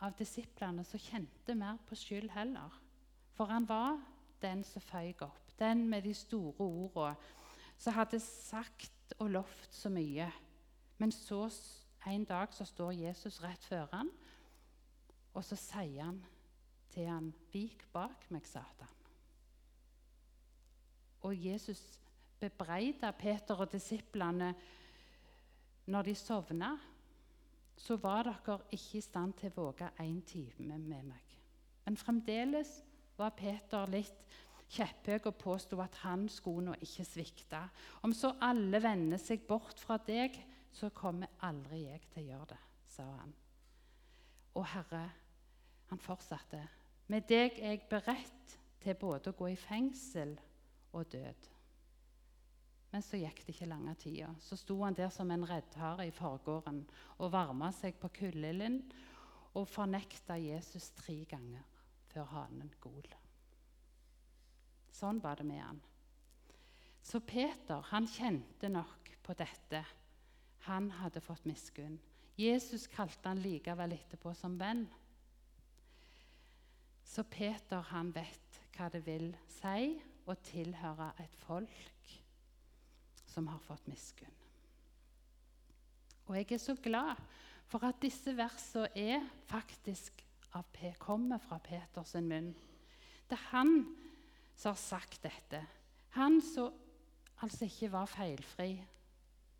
av 0.00 0.16
disiplene 0.18 0.84
som 0.84 1.00
kjente 1.00 1.54
mer 1.56 1.78
på 1.88 1.96
skyld 1.98 2.30
heller. 2.32 2.72
For 3.36 3.52
han 3.52 3.68
var 3.68 4.00
den 4.40 4.64
som 4.64 4.84
føyk 4.84 5.22
opp, 5.28 5.52
den 5.58 5.86
med 5.88 6.04
de 6.08 6.14
store 6.16 6.64
ordene, 6.64 7.16
som 7.76 7.92
hadde 7.92 8.20
sagt 8.20 9.12
og 9.18 9.30
lovt 9.30 9.74
så 9.76 9.92
mye. 9.92 10.30
Men 10.98 11.12
så 11.12 11.44
en 12.06 12.24
dag 12.24 12.52
så 12.56 12.64
står 12.64 12.96
Jesus 12.96 13.42
rett 13.44 13.64
før 13.64 13.88
han, 13.92 14.10
og 15.36 15.44
så 15.44 15.56
sier 15.60 16.04
han 16.04 16.22
til 16.90 17.08
han, 17.12 17.34
'Vik 17.52 17.84
bak 17.92 18.30
meg, 18.30 18.46
Satan' 18.46 18.96
og 21.26 21.46
Jesus 21.46 21.82
bebreida 22.40 23.10
Peter 23.16 23.58
og 23.58 23.72
disiplene 23.72 24.52
når 25.86 26.02
de 26.02 26.14
sovna, 26.18 26.76
så 27.76 27.96
var 28.00 28.26
dere 28.26 28.58
ikke 28.72 28.98
i 28.98 29.04
stand 29.04 29.36
til 29.38 29.52
å 29.52 29.66
våge 29.66 29.90
én 30.02 30.20
time 30.26 30.78
med 30.78 31.08
meg. 31.12 31.36
Men 31.84 31.98
fremdeles 32.00 32.80
var 33.16 33.34
Peter 33.36 33.86
litt 33.90 34.24
kjepphøy 34.72 35.20
og 35.28 35.36
påsto 35.38 35.78
at 35.82 35.94
han 36.02 36.26
skulle 36.32 36.70
nå 36.70 36.76
ikke 36.82 37.06
svikte. 37.06 37.60
Om 38.02 38.14
så 38.16 38.32
alle 38.42 38.80
vender 38.82 39.20
seg 39.22 39.46
bort 39.48 39.80
fra 39.80 39.98
deg, 40.02 40.34
så 40.72 40.90
kommer 40.92 41.30
aldri 41.46 41.84
jeg 41.86 42.02
til 42.12 42.24
å 42.24 42.30
gjøre 42.32 42.48
det, 42.52 42.62
sa 42.92 43.06
han. 43.20 43.32
Og 44.56 44.66
Herre, 44.72 45.04
han 45.90 46.02
fortsatte, 46.02 46.60
med 47.12 47.28
deg 47.30 47.60
er 47.60 47.76
jeg 47.76 47.86
beredt 47.90 48.56
til 48.82 48.96
både 48.98 49.30
å 49.30 49.38
gå 49.38 49.52
i 49.52 49.60
fengsel 49.60 50.34
og 50.96 51.06
død. 51.12 51.48
Men 52.96 53.04
så 53.04 53.18
gikk 53.20 53.42
det 53.44 53.52
ikke 53.52 53.66
lange 53.68 53.92
tida. 54.00 54.30
Så 54.40 54.56
sto 54.56 54.78
han 54.80 54.94
der 54.96 55.10
som 55.12 55.28
en 55.28 55.42
reddhare 55.44 56.06
i 56.08 56.12
forgården 56.16 56.78
og 57.20 57.28
varma 57.34 57.68
seg 57.76 57.98
på 58.00 58.08
kullilden 58.08 58.78
og 59.52 59.66
fornekta 59.68 60.38
Jesus 60.40 60.86
tre 60.96 61.18
ganger 61.28 61.66
før 62.08 62.30
hanen 62.30 62.70
gol. 62.80 63.10
Sånn 64.96 65.20
var 65.20 65.36
det 65.36 65.44
med 65.44 65.60
han. 65.60 65.82
Så 67.04 67.20
Peter 67.20 67.84
han 67.90 68.08
kjente 68.08 68.72
nok 68.72 69.12
på 69.28 69.36
dette. 69.36 69.84
Han 70.64 70.88
hadde 70.96 71.20
fått 71.20 71.44
miskunn. 71.44 71.98
Jesus 72.40 72.88
kalte 72.88 73.28
han 73.28 73.44
likevel 73.44 73.92
etterpå 73.98 74.32
som 74.40 74.56
venn. 74.56 74.86
Så 77.04 77.28
Peter 77.28 77.84
han 77.92 78.16
vet 78.16 78.62
hva 78.78 78.88
det 78.88 79.04
vil 79.04 79.34
si 79.60 79.98
å 80.24 80.44
tilhøre 80.48 81.12
et 81.20 81.36
folk 81.44 82.22
som 83.36 83.50
har 83.52 83.60
fått 83.60 83.84
miskunn. 83.92 84.32
Og 86.26 86.38
jeg 86.38 86.56
er 86.56 86.62
så 86.62 86.74
glad 86.80 87.18
for 87.68 87.84
at 87.84 87.98
disse 88.00 88.32
versene 88.32 88.88
er 88.96 89.26
faktisk 89.50 90.22
av, 90.56 90.64
kommer 90.98 91.42
fra 91.44 91.58
Peters 91.60 92.14
munn. 92.24 92.54
Det 93.28 93.36
er 93.36 93.48
han 93.50 93.74
som 94.56 94.72
har 94.72 94.80
sagt 94.80 95.20
dette. 95.26 95.60
Han 96.16 96.40
som 96.40 96.72
altså 97.44 97.68
ikke 97.68 97.92
var 97.92 98.08
feilfri. 98.08 98.70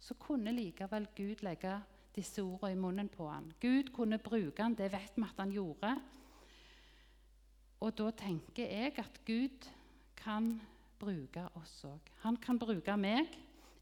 Så 0.01 0.17
kunne 0.17 0.55
likevel 0.57 1.11
Gud 1.17 1.45
legge 1.45 1.77
disse 2.17 2.41
ordene 2.41 2.73
i 2.73 2.81
munnen 2.81 3.11
på 3.13 3.29
han. 3.29 3.51
Gud 3.61 3.93
kunne 3.93 4.17
bruke 4.19 4.63
han, 4.63 4.77
det 4.79 4.89
vet 4.95 5.19
vi 5.19 5.27
at 5.27 5.43
han 5.43 5.53
gjorde. 5.53 5.93
Og 7.85 7.93
da 7.99 8.09
tenker 8.17 8.73
jeg 8.73 8.95
at 9.03 9.21
Gud 9.27 9.69
kan 10.17 10.55
bruke 10.99 11.45
oss 11.61 11.83
òg. 11.85 12.15
Han 12.25 12.41
kan 12.41 12.59
bruke 12.59 12.97
meg. 12.97 13.29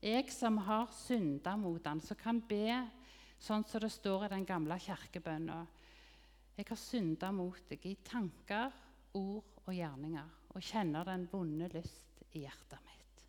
Jeg 0.04 0.28
som 0.28 0.58
har 0.66 0.90
synda 0.92 1.54
mot 1.56 1.86
han, 1.88 2.02
som 2.04 2.18
kan 2.20 2.42
be 2.44 2.68
sånn 3.40 3.64
som 3.64 3.80
det 3.80 3.88
står 3.92 4.26
i 4.26 4.32
den 4.34 4.44
gamle 4.44 4.76
kirkebønna. 4.76 5.62
Jeg 6.58 6.66
har 6.68 6.78
synda 6.78 7.30
mot 7.32 7.62
deg 7.70 7.86
i 7.88 7.94
tanker, 8.04 8.68
ord 9.16 9.62
og 9.64 9.70
gjerninger 9.72 10.28
og 10.54 10.62
kjenner 10.62 11.06
den 11.08 11.24
vonde 11.30 11.70
lyst 11.72 12.20
i 12.34 12.42
hjertet 12.44 12.82
mitt. 12.84 13.22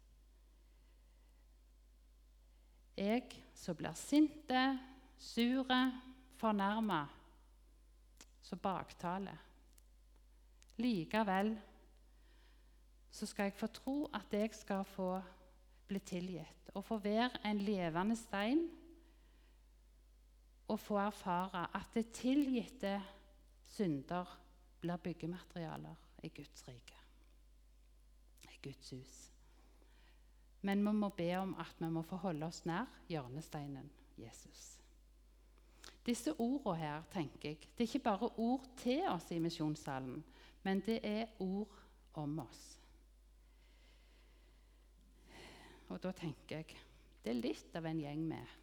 Jeg 3.00 3.24
som 3.55 3.77
blir 3.79 3.96
sinte, 3.96 4.65
sure, 5.20 5.79
fornærma, 6.39 7.05
som 8.44 8.60
baktaler. 8.62 9.39
Likevel 10.84 11.53
så 13.15 13.27
skal 13.32 13.48
jeg 13.48 13.55
få 13.55 13.72
tro 13.72 13.98
at 14.12 14.34
jeg 14.36 14.51
skal 14.58 14.84
få 14.91 15.13
bli 15.88 16.00
tilgitt 16.00 16.72
og 16.75 16.84
få 16.86 16.98
være 17.04 17.44
en 17.46 17.62
levende 17.63 18.15
stein 18.20 18.65
og 20.68 20.80
få 20.82 20.98
erfare 20.98 21.68
at 21.77 21.94
det 21.94 22.10
tilgitte 22.15 22.96
synder 23.75 24.30
blir 24.82 24.98
byggematerialer 24.98 25.96
i 26.24 26.32
Guds 26.34 26.68
rike, 26.68 26.98
i 28.44 28.58
Guds 28.63 28.89
hus. 28.89 29.15
Men 30.62 30.82
vi 30.82 30.92
må 30.98 31.10
be 31.10 31.30
om 31.38 31.54
at 31.62 31.75
vi 31.80 31.89
må 31.89 32.01
få 32.01 32.18
holde 32.24 32.48
oss 32.48 32.63
nær 32.65 32.89
hjørnesteinen 33.10 33.92
Jesus. 34.18 34.75
Disse 36.06 36.34
ordene 36.39 36.77
her, 36.77 37.04
tenker 37.13 37.50
jeg, 37.50 37.60
det 37.77 37.84
er 37.84 37.89
ikke 37.89 38.06
bare 38.06 38.30
ord 38.38 38.65
til 38.77 39.08
oss 39.10 39.32
i 39.32 39.39
misjonssalen, 39.42 40.24
men 40.63 40.82
det 40.86 41.00
er 41.04 41.25
ord 41.39 41.74
om 42.13 42.39
oss. 42.39 42.80
Og 45.89 46.01
da 46.01 46.12
tenker 46.15 46.62
jeg 46.62 46.77
det 47.25 47.32
er 47.34 47.42
litt 47.42 47.77
av 47.77 47.88
en 47.89 48.00
gjeng 48.00 48.22
med. 48.30 48.54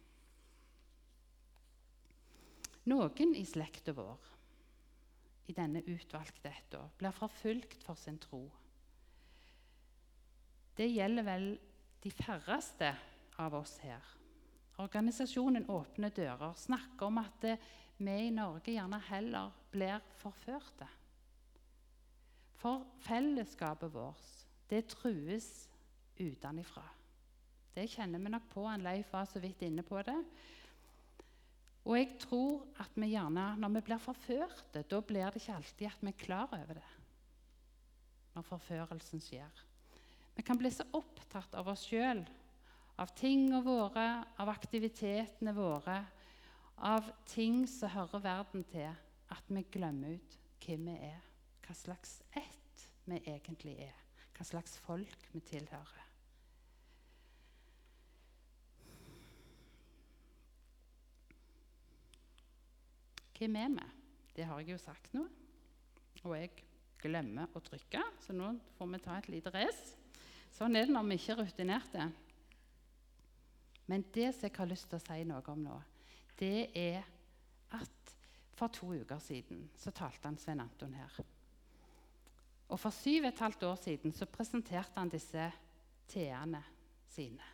Noen 2.87 3.35
i 3.35 3.43
slekta 3.47 3.93
vår 3.95 4.31
i 5.51 5.55
denne 5.55 5.83
utvalgte 5.87 6.51
ett 6.51 6.75
blir 6.99 7.15
forfulgt 7.15 7.83
for 7.83 7.99
sin 7.99 8.19
tro. 8.19 8.45
Det 10.75 10.87
gjelder 10.87 11.27
vel 11.27 11.47
de 12.03 12.11
færreste 12.11 12.89
av 13.43 13.55
oss 13.59 13.77
her. 13.83 14.03
Organisasjonen 14.81 15.67
Åpne 15.69 16.09
dører 16.15 16.55
snakker 16.57 17.11
om 17.11 17.19
at 17.21 17.45
vi 17.99 18.15
i 18.27 18.33
Norge 18.33 18.73
gjerne 18.73 18.99
heller 19.11 19.53
blir 19.71 20.01
forførte. 20.17 20.87
For 22.57 22.87
fellesskapet 23.03 23.91
vårt, 23.93 24.27
det 24.71 24.87
trues 24.95 25.67
utenfra. 26.17 26.87
Det 27.73 27.87
kjenner 27.89 28.21
vi 28.21 28.29
nok 28.29 28.49
på. 28.53 28.65
en 28.69 28.83
Leif 28.85 29.13
var 29.13 29.25
så 29.25 29.41
vidt 29.41 29.63
inne 29.65 29.83
på 29.85 30.01
det. 30.05 30.17
Og 31.83 31.97
jeg 31.97 32.13
tror 32.21 32.61
at 32.79 32.93
vi 32.95 33.09
gjerne, 33.11 33.47
når 33.59 33.73
vi 33.75 33.81
blir 33.89 33.99
forførte, 34.01 34.85
da 34.87 35.01
blir 35.03 35.33
det 35.33 35.41
ikke 35.41 35.57
alltid 35.57 35.89
at 35.89 36.05
vi 36.05 36.13
er 36.13 36.21
klar 36.21 36.53
over 36.55 36.79
det. 36.79 36.91
Når 38.33 38.45
forførelsen 38.47 39.21
skjer. 39.21 39.63
Vi 40.33 40.45
kan 40.45 40.57
bli 40.57 40.71
så 40.73 40.85
opptatt 40.95 41.53
av 41.59 41.67
oss 41.73 41.83
sjøl, 41.89 42.23
av 42.97 43.11
tingene 43.17 43.59
våre, 43.65 44.05
av 44.39 44.49
aktivitetene 44.53 45.53
våre, 45.53 45.97
av 46.77 47.09
ting 47.29 47.65
som 47.69 47.91
hører 47.93 48.23
verden 48.23 48.63
til, 48.69 48.89
at 49.33 49.51
vi 49.51 49.65
glemmer 49.73 50.15
ut 50.15 50.39
hvem 50.63 50.87
vi 50.89 50.95
er, 51.09 51.21
hva 51.65 51.75
slags 51.77 52.21
ett 52.37 52.87
vi 53.05 53.19
egentlig 53.19 53.75
er, 53.89 53.99
hva 54.37 54.47
slags 54.47 54.77
folk 54.85 55.29
vi 55.33 55.43
tilhører. 55.45 56.12
Hvem 63.43 63.51
med 63.51 63.73
meg. 63.75 63.87
Det 64.31 64.45
har 64.47 64.61
jeg 64.61 64.71
jo 64.71 64.79
sagt 64.79 65.09
nå. 65.11 65.25
Og 66.23 66.33
jeg 66.37 66.61
glemmer 67.01 67.51
å 67.51 67.59
trykke, 67.59 67.99
så 68.23 68.31
nå 68.31 68.53
får 68.77 68.87
vi 68.93 68.99
ta 69.03 69.15
et 69.19 69.25
lite 69.33 69.51
race. 69.51 69.97
Sånn 70.55 70.77
er 70.79 70.85
det 70.87 70.93
når 70.95 71.09
vi 71.09 71.17
ikke 71.19 71.33
er 71.33 71.39
rutinerte. 71.41 72.05
Men 73.91 74.05
det 74.15 74.29
som 74.31 74.47
jeg 74.47 74.55
har 74.55 74.69
lyst 74.69 74.87
til 74.87 74.95
å 74.95 75.03
si 75.03 75.25
noe 75.27 75.43
om 75.51 75.59
nå, 75.59 75.75
det 76.39 76.69
er 76.71 77.03
at 77.75 78.13
for 78.55 78.71
to 78.71 78.93
uker 78.93 79.19
siden 79.19 79.65
så 79.75 79.91
talte 79.91 80.29
han 80.29 80.37
Svein 80.39 80.61
Anton 80.63 80.93
her. 80.95 81.17
Og 82.69 82.79
for 82.79 82.95
syv 82.95 83.25
og 83.25 83.33
et 83.33 83.41
halvt 83.43 83.65
år 83.67 83.81
siden 83.81 84.15
så 84.15 84.29
presenterte 84.31 84.95
han 85.01 85.11
disse 85.11 85.49
T-ene 86.13 86.63
sine. 87.11 87.51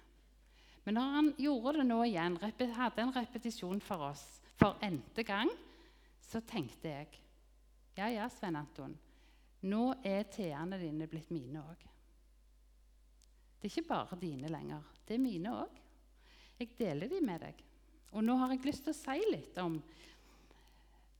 Men 0.85 0.99
når 0.99 1.17
han 1.17 1.33
gjorde 1.47 1.73
det 1.79 1.87
nå 1.89 1.97
igjen, 2.05 2.37
hadde 2.77 3.01
en 3.07 3.15
repetisjon 3.17 3.81
for 3.81 4.11
oss 4.11 4.27
for 4.61 4.77
n-te 4.85 5.25
gang, 5.25 5.49
så 6.29 6.41
tenkte 6.45 6.91
jeg 6.91 7.21
ja, 7.97 8.07
ja, 8.13 8.27
Svein 8.31 8.55
Anton, 8.55 8.93
nå 9.67 9.83
er 10.07 10.27
T-ene 10.31 10.77
dine 10.79 11.07
blitt 11.09 11.31
mine 11.33 11.59
òg. 11.59 11.81
Det 13.59 13.67
er 13.67 13.73
ikke 13.73 13.89
bare 13.89 14.19
dine 14.21 14.47
lenger. 14.47 14.85
Det 15.03 15.17
er 15.17 15.23
mine 15.23 15.51
òg. 15.65 15.81
Jeg 16.61 16.77
deler 16.79 17.11
de 17.11 17.19
med 17.25 17.43
deg. 17.43 17.59
Og 18.15 18.23
nå 18.23 18.37
har 18.39 18.53
jeg 18.53 18.63
lyst 18.69 18.85
til 18.87 18.95
å 18.95 18.99
si 18.99 19.25
litt 19.33 19.59
om 19.59 19.75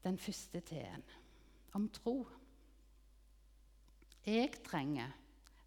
den 0.06 0.18
første 0.22 0.62
T-en, 0.70 1.04
om 1.76 1.90
tro. 1.92 2.16
Jeg 4.24 4.56
trenger 4.64 5.12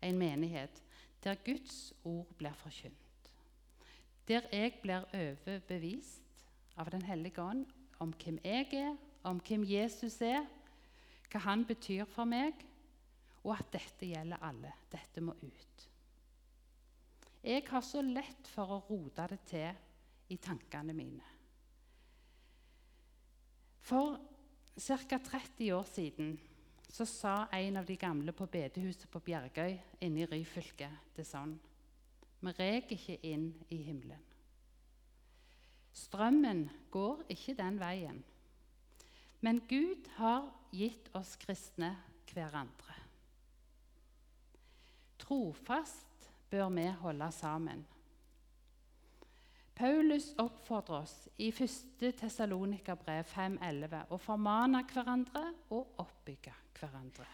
en 0.01 0.19
menighet 0.19 0.81
der 1.23 1.39
Guds 1.45 1.93
ord 2.09 2.33
blir 2.41 2.57
forkynt. 2.57 3.31
Der 4.29 4.49
jeg 4.49 4.79
blir 4.81 5.05
overbevist 5.13 6.23
av 6.81 6.89
Den 6.91 7.03
hellige 7.05 7.43
ånd 7.43 7.67
om 8.01 8.15
hvem 8.17 8.39
jeg 8.45 8.73
er, 8.73 8.95
om 9.29 9.41
hvem 9.41 9.65
Jesus 9.69 10.21
er, 10.25 10.45
hva 11.31 11.41
han 11.47 11.65
betyr 11.67 12.05
for 12.11 12.29
meg, 12.29 12.59
og 13.43 13.57
at 13.57 13.73
dette 13.75 14.07
gjelder 14.07 14.43
alle. 14.45 14.73
Dette 14.93 15.23
må 15.25 15.35
ut. 15.43 15.89
Jeg 17.43 17.65
har 17.67 17.83
så 17.83 18.03
lett 18.07 18.47
for 18.53 18.71
å 18.71 18.83
rote 18.87 19.27
det 19.33 19.41
til 19.51 19.81
i 20.31 20.39
tankene 20.39 20.95
mine. 20.95 21.33
For 23.83 24.15
ca. 24.79 25.19
30 25.19 25.73
år 25.75 25.89
siden 25.91 26.37
så 26.93 27.07
sa 27.09 27.35
en 27.53 27.81
av 27.81 27.87
de 27.89 27.97
gamle 27.97 28.33
på 28.37 28.47
bedehuset 28.47 29.09
på 29.11 29.21
Bjergøy 29.27 29.75
inne 30.05 30.23
i 30.23 30.29
Ryfylke 30.29 30.91
det 31.17 31.25
sånn 31.27 31.57
Vi 32.43 32.53
reg 32.59 32.91
ikke 32.95 33.19
inn 33.27 33.49
i 33.71 33.79
himmelen. 33.87 34.23
Strømmen 35.93 36.65
går 36.91 37.25
ikke 37.31 37.55
den 37.59 37.79
veien. 37.81 38.23
Men 39.43 39.61
Gud 39.69 40.07
har 40.17 40.47
gitt 40.71 41.09
oss 41.19 41.35
kristne 41.43 41.97
hverandre. 42.31 42.95
Trofast 45.19 46.29
bør 46.51 46.71
vi 46.77 46.87
holde 47.03 47.29
sammen. 47.35 47.83
Paulus 49.75 50.29
oppfordrer 50.39 51.01
oss 51.01 51.15
i 51.43 51.49
1. 51.51 52.05
Tessalonika-brev 52.21 53.27
5,11 53.33 54.13
å 54.15 54.19
formane 54.21 54.85
hverandre 54.93 55.47
og 55.75 55.99
oppbygge 56.05 56.55
hverandre. 56.79 57.27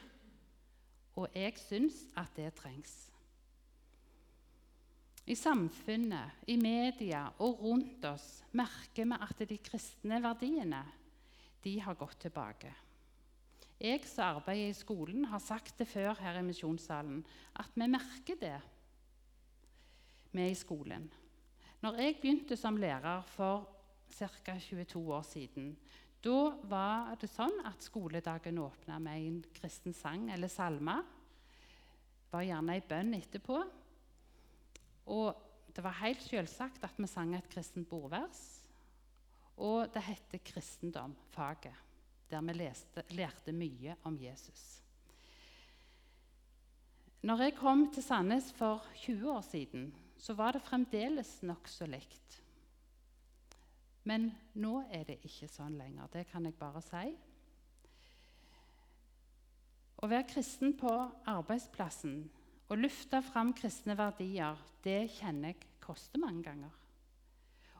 Og 1.18 1.34
jeg 1.34 1.58
syns 1.60 2.04
at 2.16 2.32
det 2.38 2.54
trengs. 2.56 2.94
I 5.28 5.36
samfunnet, 5.36 6.46
i 6.48 6.56
media 6.56 7.26
og 7.44 7.60
rundt 7.60 8.06
oss 8.08 8.38
merker 8.56 9.10
vi 9.10 9.18
at 9.28 9.42
de 9.50 9.58
kristne 9.60 10.22
verdiene 10.24 10.80
de 11.64 11.78
har 11.82 11.98
gått 11.98 12.20
tilbake. 12.26 12.72
Jeg 13.78 14.02
som 14.10 14.38
arbeider 14.38 14.72
i 14.72 14.74
skolen, 14.74 15.24
har 15.30 15.42
sagt 15.42 15.78
det 15.78 15.86
før 15.86 16.18
her 16.18 16.40
i 16.40 16.46
misjonssalen, 16.46 17.22
at 17.54 17.70
vi 17.78 17.86
merker 17.86 18.38
det, 18.40 18.56
vi 20.34 20.48
i 20.50 20.56
skolen. 20.58 21.06
Når 21.82 22.00
jeg 22.02 22.16
begynte 22.18 22.58
som 22.58 22.76
lærer 22.76 23.22
for 23.36 23.68
ca. 24.18 24.58
22 24.58 24.98
år 25.14 25.22
siden, 25.22 25.76
da 26.24 26.38
var 26.66 27.14
det 27.20 27.30
sånn 27.30 27.60
at 27.68 27.84
skoledagen 27.86 28.58
åpna 28.58 28.98
med 28.98 29.22
en 29.22 29.42
kristen 29.54 29.94
sang 29.94 30.26
eller 30.34 30.50
salme. 30.50 30.96
Var 32.32 32.48
gjerne 32.48 32.74
ei 32.74 32.82
bønn 32.82 33.14
etterpå. 33.14 33.60
Og 35.14 35.44
det 35.70 35.84
var 35.84 36.00
helt 36.02 36.24
selvsagt 36.26 36.82
at 36.82 36.98
vi 36.98 37.06
sang 37.06 37.36
et 37.38 37.46
kristent 37.52 37.86
bordvers. 37.88 38.57
Og 39.58 39.88
det 39.94 40.02
heter 40.06 40.42
kristendom, 40.44 41.16
faget, 41.34 41.74
der 42.30 42.44
vi 42.46 42.54
leste, 42.54 43.02
lærte 43.10 43.52
mye 43.52 43.96
om 44.06 44.18
Jesus. 44.22 44.82
Når 47.26 47.42
jeg 47.42 47.56
kom 47.58 47.88
til 47.90 48.02
Sandnes 48.02 48.52
for 48.54 48.84
20 48.94 49.32
år 49.32 49.40
siden, 49.42 49.88
så 50.18 50.34
var 50.38 50.54
det 50.54 50.62
fremdeles 50.62 51.40
nokså 51.42 51.86
likt. 51.90 52.38
Men 54.06 54.30
nå 54.54 54.84
er 54.94 55.04
det 55.08 55.18
ikke 55.26 55.50
sånn 55.50 55.74
lenger. 55.78 56.06
Det 56.12 56.28
kan 56.30 56.46
jeg 56.46 56.54
bare 56.58 56.82
si. 56.84 57.10
Å 59.98 60.06
være 60.06 60.28
kristen 60.30 60.76
på 60.78 60.92
arbeidsplassen 61.26 62.20
og 62.68 62.78
lufte 62.78 63.20
fram 63.26 63.50
kristne 63.56 63.96
verdier, 63.98 64.58
det 64.84 65.08
kjenner 65.18 65.52
jeg 65.52 65.66
koster 65.82 66.22
mange 66.22 66.44
ganger. 66.46 66.74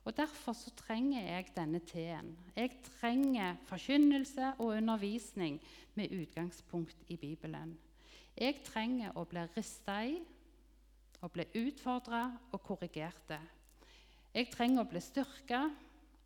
Og 0.04 0.16
Derfor 0.16 0.52
så 0.52 0.70
trenger 0.76 1.20
jeg 1.20 1.50
denne 1.56 1.78
T-en. 1.78 2.36
Jeg 2.56 2.70
trenger 3.00 3.56
forkynnelse 3.66 4.52
og 4.58 4.66
undervisning 4.66 5.60
med 5.94 6.12
utgangspunkt 6.22 6.96
i 7.08 7.16
Bibelen. 7.16 7.78
Jeg 8.36 8.60
trenger 8.64 9.16
å 9.18 9.24
bli 9.24 9.42
rista 9.56 9.98
i, 10.06 10.16
å 11.22 11.28
bli 11.28 11.44
utfordra 11.58 12.22
og 12.52 12.62
korrigert. 12.62 13.34
Jeg 14.34 14.50
trenger 14.52 14.84
å 14.84 14.88
bli 14.88 15.02
styrka 15.02 15.64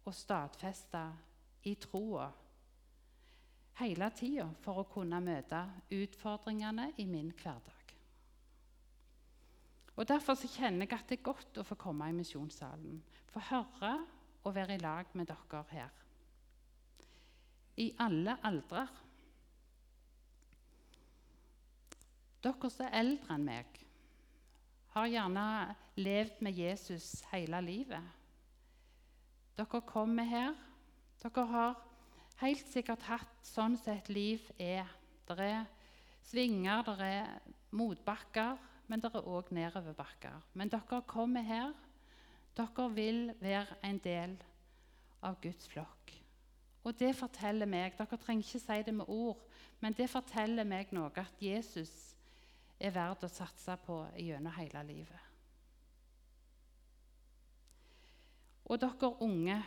og 0.04 0.14
stadfesta 0.14 1.06
i 1.64 1.74
troa 1.80 2.28
hele 3.80 4.08
tida 4.16 4.48
for 4.62 4.82
å 4.82 4.88
kunne 4.90 5.20
møte 5.24 5.62
utfordringene 5.94 6.92
i 7.00 7.06
min 7.08 7.32
hverdag. 7.32 7.71
Og 9.96 10.08
Derfor 10.08 10.34
så 10.34 10.48
kjenner 10.48 10.86
jeg 10.86 10.96
at 10.96 11.08
det 11.10 11.18
er 11.18 11.26
godt 11.26 11.58
å 11.60 11.66
få 11.66 11.76
komme 11.80 12.08
i 12.08 12.16
misjonssalen. 12.16 13.00
Få 13.32 13.42
høre 13.50 13.92
og 14.42 14.54
være 14.56 14.78
i 14.78 14.82
lag 14.82 15.10
med 15.18 15.28
dere 15.28 15.64
her. 15.70 15.90
I 17.76 17.92
alle 18.00 18.36
aldre. 18.44 18.86
Dere 22.42 22.70
som 22.72 22.86
er 22.88 22.98
eldre 23.02 23.36
enn 23.36 23.46
meg, 23.46 23.78
har 24.92 25.08
gjerne 25.08 25.44
levd 26.00 26.42
med 26.44 26.58
Jesus 26.58 27.22
hele 27.30 27.60
livet. 27.64 28.08
Dere 29.56 29.84
kommer 29.88 30.26
her. 30.28 30.56
Dere 31.22 31.46
har 31.52 31.78
helt 32.42 32.66
sikkert 32.72 33.04
hatt 33.06 33.46
sånn 33.46 33.76
som 33.78 33.94
et 33.94 34.08
liv 34.12 34.48
er. 34.58 34.88
Det 35.28 35.38
er 35.38 35.64
svinger, 36.26 36.82
det 36.88 37.08
er 37.20 37.32
motbakker 37.76 38.71
men 38.92 39.00
det 39.00 39.08
er 39.08 39.24
òg 39.24 39.48
nedoverbakker. 39.56 40.40
Men 40.52 40.68
dere 40.68 40.98
kommer 41.08 41.40
her. 41.40 41.70
Dere 42.52 42.88
vil 42.92 43.30
være 43.40 43.78
en 43.88 44.00
del 44.04 44.34
av 45.24 45.38
Guds 45.40 45.64
flokk. 45.72 46.12
Og 46.84 46.98
det 47.00 47.14
forteller 47.16 47.70
meg 47.70 47.96
Dere 47.96 48.18
trenger 48.20 48.44
ikke 48.44 48.60
si 48.60 48.78
det 48.84 48.94
med 48.94 49.08
ord, 49.08 49.40
men 49.80 49.96
det 49.96 50.10
forteller 50.12 50.68
meg 50.68 50.92
noe 50.92 51.08
at 51.24 51.40
Jesus 51.40 51.94
er 52.76 52.92
verdt 52.92 53.24
å 53.24 53.32
satse 53.32 53.78
på 53.86 53.96
gjennom 54.20 54.52
hele 54.58 54.84
livet. 54.90 55.24
Og 58.68 58.76
dere 58.82 59.14
unge 59.24 59.60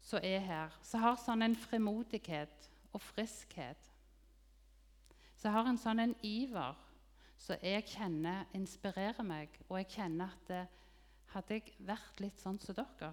som 0.00 0.24
er 0.24 0.40
her, 0.40 0.80
som 0.80 1.04
har 1.04 1.20
sånn 1.20 1.44
en 1.44 1.62
frimodighet 1.68 2.72
og 2.96 3.04
friskhet, 3.12 3.94
som 5.36 5.52
har 5.52 5.68
en 5.68 5.84
sånn 5.84 6.00
en 6.00 6.20
iver 6.24 6.87
som 7.38 7.62
jeg 7.62 7.86
kjenner 7.86 8.48
inspirerer 8.56 9.24
meg, 9.26 9.54
og 9.68 9.78
jeg 9.80 9.90
kjenner 9.94 10.34
at 10.34 10.50
det, 10.50 10.64
hadde 11.28 11.58
jeg 11.58 11.74
vært 11.84 12.22
litt 12.24 12.38
sånn 12.40 12.56
som 12.62 12.74
dere 12.74 13.12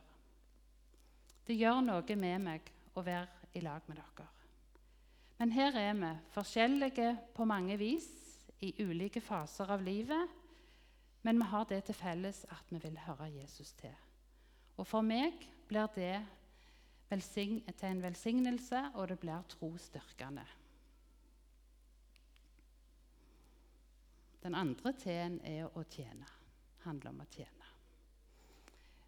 Det 1.45 1.57
gjør 1.57 1.81
noe 1.83 2.15
med 2.15 2.41
meg 2.41 2.69
å 2.95 3.03
være 3.03 3.51
i 3.53 3.61
lag 3.61 3.83
med 3.87 3.99
dere. 3.99 4.27
Men 5.37 5.51
her 5.51 5.75
er 5.75 5.93
vi, 5.99 6.11
forskjellige 6.31 7.09
på 7.35 7.45
mange 7.45 7.75
vis, 7.77 8.07
i 8.63 8.71
ulike 8.79 9.21
faser 9.21 9.69
av 9.71 9.83
livet. 9.83 10.31
Men 11.27 11.41
vi 11.41 11.49
har 11.51 11.65
det 11.69 11.81
til 11.85 11.97
felles 11.97 12.45
at 12.53 12.71
vi 12.71 12.79
vil 12.81 12.97
høre 13.03 13.27
Jesus 13.33 13.73
til. 13.75 13.93
Og 14.77 14.87
for 14.87 15.03
meg 15.05 15.43
blir 15.67 15.91
det 15.95 16.21
til 17.11 17.89
en 17.89 18.01
velsignelse, 18.03 18.81
og 18.95 19.09
det 19.09 19.19
blir 19.19 19.43
trosstyrkende. 19.49 20.45
Den 24.45 24.53
andre 24.53 24.91
T-en 24.93 25.39
er 25.41 25.65
å 25.73 25.81
tjene. 25.89 26.27
handler 26.85 27.09
om 27.09 27.21
å 27.23 27.31
tjene. 27.33 27.69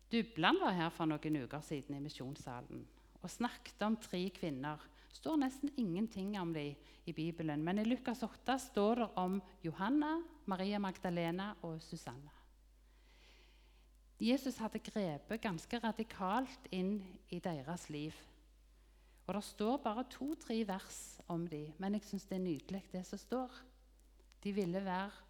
Dubland 0.09 0.63
var 0.63 0.73
her 0.73 0.89
for 0.89 1.05
noen 1.05 1.35
uker 1.43 1.61
siden 1.61 1.93
i 1.93 2.01
misjonssalen 2.01 2.87
og 3.21 3.29
snakket 3.29 3.83
om 3.85 3.97
tre 4.01 4.23
kvinner. 4.33 4.81
Det 5.09 5.19
står 5.19 5.37
nesten 5.41 5.69
ingenting 5.77 6.31
om 6.41 6.53
dem 6.55 6.73
i 7.05 7.13
Bibelen, 7.13 7.61
men 7.63 7.77
i 7.79 7.85
Lukas 7.85 8.23
8 8.25 8.55
står 8.57 9.03
det 9.03 9.07
om 9.21 9.37
Johanna, 9.61 10.15
Maria 10.45 10.79
Magdalena 10.79 11.51
og 11.61 11.81
Susanne. 11.85 12.33
Jesus 14.17 14.57
hadde 14.57 14.81
grepet 14.81 15.43
ganske 15.43 15.79
radikalt 15.83 16.65
inn 16.73 16.97
i 17.29 17.37
deres 17.39 17.89
liv. 17.93 18.15
Og 19.27 19.35
Det 19.35 19.43
står 19.43 19.77
bare 19.83 20.07
to-tre 20.09 20.63
vers 20.65 21.19
om 21.27 21.45
dem, 21.47 21.73
men 21.77 21.93
jeg 21.93 22.09
syns 22.09 22.25
det 22.25 22.39
er 22.39 22.45
nydelig, 22.47 22.83
det 22.91 23.05
som 23.05 23.19
står. 23.19 23.51
De 24.43 24.53
ville 24.55 24.81
være 24.85 25.26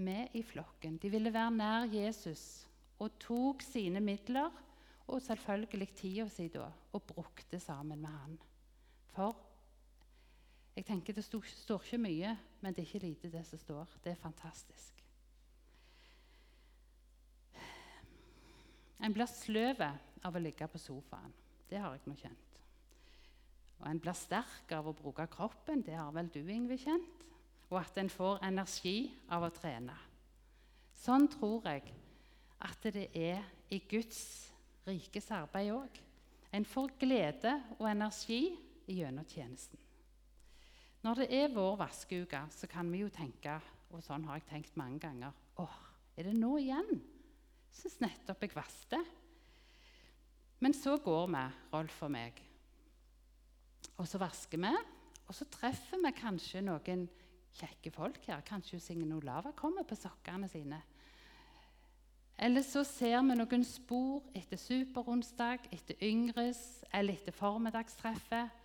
med 0.00 0.34
i 0.34 0.42
flokken. 0.42 0.96
De 1.02 1.10
ville 1.10 1.32
være 1.32 1.54
nær 1.54 1.88
Jesus 1.92 2.66
og 3.00 3.16
tok 3.20 3.62
sine 3.64 4.00
midler 4.00 4.50
og 5.10 5.22
selvfølgelig 5.22 5.88
tida 5.96 6.28
si 6.30 6.48
da, 6.52 6.68
og 6.92 7.02
brukte 7.02 7.58
sammen 7.60 8.00
med 8.00 8.10
han. 8.10 8.36
For 9.14 9.36
jeg 10.76 10.86
tenker 10.86 11.12
det 11.12 11.24
står, 11.24 11.48
står 11.64 11.82
ikke 11.82 11.98
mye, 11.98 12.36
men 12.60 12.74
det 12.74 12.82
er 12.82 12.86
ikke 12.86 13.06
lite, 13.06 13.30
det 13.32 13.46
som 13.46 13.58
står. 13.58 13.96
Det 14.04 14.12
er 14.12 14.22
fantastisk. 14.22 15.04
En 19.00 19.16
blir 19.16 19.26
sløv 19.26 19.80
av 19.80 20.36
å 20.36 20.42
ligge 20.42 20.68
på 20.68 20.78
sofaen. 20.78 21.32
Det 21.70 21.80
har 21.80 21.96
jeg 21.96 22.06
nå 22.06 22.14
kjent. 22.20 22.58
Og 23.80 23.86
en 23.88 24.00
blir 24.02 24.16
sterk 24.16 24.72
av 24.76 24.90
å 24.90 24.96
bruke 24.96 25.24
kroppen. 25.32 25.82
Det 25.82 25.96
har 25.96 26.10
vel 26.12 26.28
du, 26.32 26.42
Ingve, 26.44 26.76
kjent. 26.78 27.24
Og 27.70 27.78
at 27.80 27.98
en 28.02 28.10
får 28.10 28.40
energi 28.46 29.10
av 29.30 29.46
å 29.46 29.52
trene. 29.54 29.94
Sånn 31.00 31.28
tror 31.30 31.68
jeg 31.70 31.92
at 32.60 32.88
det 32.92 33.06
er 33.16 33.44
i 33.72 33.78
Guds 33.88 34.50
rikes 34.86 35.30
arbeid 35.32 35.70
òg. 35.72 36.00
En 36.52 36.66
får 36.66 36.96
glede 37.00 37.52
og 37.78 37.86
energi 37.88 38.42
gjennom 38.90 39.26
tjenesten. 39.30 39.78
Når 41.00 41.22
det 41.22 41.28
er 41.32 41.54
vår 41.54 41.78
vaskeuke, 41.80 42.42
så 42.52 42.68
kan 42.68 42.90
vi 42.92 43.00
jo 43.04 43.08
tenke, 43.14 43.54
og 43.94 44.02
sånn 44.04 44.26
har 44.28 44.40
jeg 44.40 44.50
tenkt 44.50 44.76
mange 44.76 45.00
ganger 45.00 45.32
åh, 45.60 45.78
er 46.18 46.28
det 46.28 46.34
nå 46.36 46.52
igjen? 46.60 47.00
Syns 47.72 48.00
nettopp 48.02 48.44
jeg 48.44 48.52
vasket. 48.56 49.16
Men 50.60 50.74
så 50.76 50.98
går 51.00 51.30
vi, 51.32 51.44
Rolf 51.72 52.02
og 52.04 52.12
meg, 52.12 52.42
og 53.96 54.08
så 54.08 54.20
vasker 54.20 54.60
vi. 54.60 54.72
Og 55.30 55.36
så 55.36 55.46
treffer 55.46 56.00
vi 56.02 56.10
kanskje 56.16 56.62
noen 56.66 57.06
kjekke 57.58 57.92
folk 57.94 58.24
her. 58.28 58.42
Kanskje 58.46 58.80
Signe 58.82 59.16
Olava 59.16 59.52
kommer 59.56 59.86
på 59.88 59.98
sokkene 59.98 60.48
sine. 60.50 60.80
Eller 62.40 62.64
så 62.64 62.80
ser 62.88 63.18
vi 63.26 63.36
noen 63.36 63.64
spor 63.68 64.24
etter 64.36 64.56
superonsdag, 64.56 65.66
etter 65.74 65.98
Yngres 66.06 66.80
eller 66.88 67.18
etter 67.18 67.36
formiddagstreffet. 67.36 68.56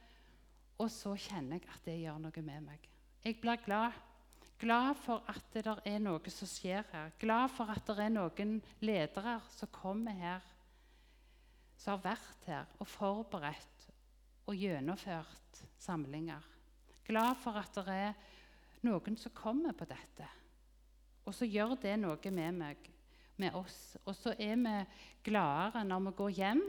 Og 0.79 0.91
så 0.91 1.15
kjenner 1.19 1.59
jeg 1.59 1.71
at 1.71 1.87
det 1.87 1.97
gjør 2.01 2.21
noe 2.23 2.43
med 2.43 2.67
meg. 2.69 2.89
Jeg 3.25 3.39
blir 3.41 3.59
glad. 3.65 3.95
Glad 4.59 4.95
for 5.03 5.23
at 5.27 5.43
det 5.51 5.65
er 5.67 5.99
noe 5.99 6.31
som 6.31 6.47
skjer 6.47 6.87
her. 6.93 7.11
Glad 7.19 7.51
for 7.51 7.71
at 7.71 7.83
det 7.89 8.05
er 8.05 8.13
noen 8.13 8.57
ledere 8.79 9.39
som 9.51 9.71
kommer 9.75 10.15
her, 10.15 10.45
som 11.75 11.97
har 11.97 12.05
vært 12.13 12.47
her 12.47 12.77
og 12.79 12.87
forberedt 12.87 13.89
og 14.47 14.55
gjennomført 14.55 15.65
samlinger. 15.83 16.43
Glad 17.05 17.35
for 17.43 17.59
at 17.59 17.75
det 17.75 17.97
er 18.07 18.15
noen 18.85 19.17
som 19.19 19.33
kommer 19.35 19.75
på 19.77 19.87
dette. 19.89 20.27
Og 21.25 21.33
så 21.33 21.47
gjør 21.49 21.75
det 21.81 21.95
noe 21.99 22.31
med 22.31 22.59
meg 22.59 22.91
med 23.41 23.55
oss. 23.57 23.97
Og 24.05 24.15
så 24.15 24.35
er 24.39 24.55
vi 24.55 24.75
gladere 25.25 25.83
når 25.87 26.07
vi 26.07 26.15
går 26.21 26.35
hjem, 26.39 26.63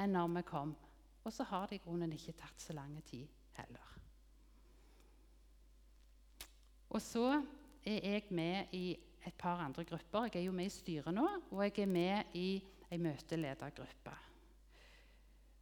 enn 0.00 0.14
når 0.16 0.34
vi 0.38 0.44
kom. 0.48 0.74
Og 1.22 1.32
så 1.34 1.46
har 1.50 1.68
det 1.68 1.78
i 1.78 1.84
grunnen 1.84 2.12
ikke 2.14 2.36
tatt 2.38 2.62
så 2.62 2.74
lang 2.76 2.94
tid 3.06 3.28
heller. 3.58 3.88
Og 6.92 7.00
så 7.00 7.26
er 7.88 8.04
jeg 8.04 8.28
med 8.30 8.74
i 8.76 8.92
et 9.22 9.34
par 9.38 9.62
andre 9.64 9.84
grupper. 9.84 10.28
Jeg 10.28 10.42
er 10.42 10.46
jo 10.48 10.56
med 10.56 10.68
i 10.68 10.74
styret 10.74 11.14
nå, 11.14 11.28
og 11.50 11.62
jeg 11.64 11.84
er 11.84 11.90
med 11.90 12.36
i 12.36 12.48
ei 12.92 12.98
møteledergruppe. 13.00 14.16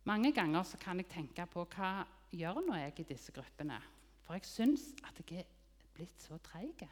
Mange 0.08 0.32
ganger 0.32 0.64
kan 0.80 0.98
jeg 0.98 1.10
tenke 1.12 1.44
på 1.46 1.66
hva 1.76 2.00
gjør 2.32 2.62
nå 2.66 2.78
jeg 2.80 3.02
i 3.02 3.08
disse 3.12 3.32
gruppene? 3.36 3.78
For 4.24 4.38
jeg 4.38 4.48
syns 4.48 4.88
at 5.06 5.20
jeg 5.20 5.44
er 5.44 5.59
blitt 5.94 6.22
så 6.22 6.38
treige? 6.44 6.88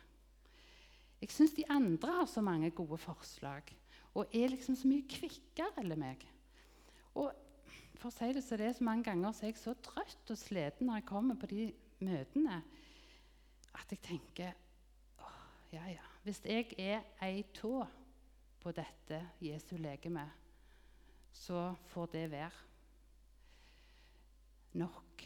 Jeg 1.18 1.34
syns 1.34 1.54
de 1.56 1.66
andre 1.70 2.12
har 2.20 2.28
så 2.30 2.42
mange 2.44 2.70
gode 2.70 2.98
forslag 3.02 3.74
og 4.14 4.34
er 4.34 4.50
liksom 4.52 4.76
så 4.78 4.88
mye 4.90 5.06
kvikkere 5.10 5.82
enn 5.82 5.94
meg. 5.98 6.22
Og 7.18 7.32
for 7.98 8.10
å 8.10 8.14
si 8.14 8.30
det 8.34 8.44
så 8.46 8.56
det 8.58 8.68
er 8.68 8.76
så 8.78 8.86
mange 8.86 9.08
ganger 9.10 9.34
så 9.34 9.46
er 9.46 9.52
jeg 9.52 9.60
så 9.60 9.74
trøtt 9.82 10.32
og 10.32 10.38
sliten 10.38 10.88
når 10.88 11.00
jeg 11.00 11.08
kommer 11.10 11.38
på 11.38 11.50
de 11.50 11.68
møtene, 12.06 12.60
at 13.74 13.94
jeg 13.94 14.02
tenker 14.06 14.54
åh, 15.22 15.38
ja, 15.74 15.84
ja. 15.90 16.06
Hvis 16.22 16.40
jeg 16.46 16.74
er 16.78 17.06
ei 17.24 17.42
tå 17.54 17.82
på 18.62 18.74
dette 18.74 19.20
Jesu 19.42 19.76
legeme, 19.78 20.26
så 21.32 21.74
får 21.92 22.10
det 22.14 22.24
være 22.30 22.66
nok. 24.78 25.24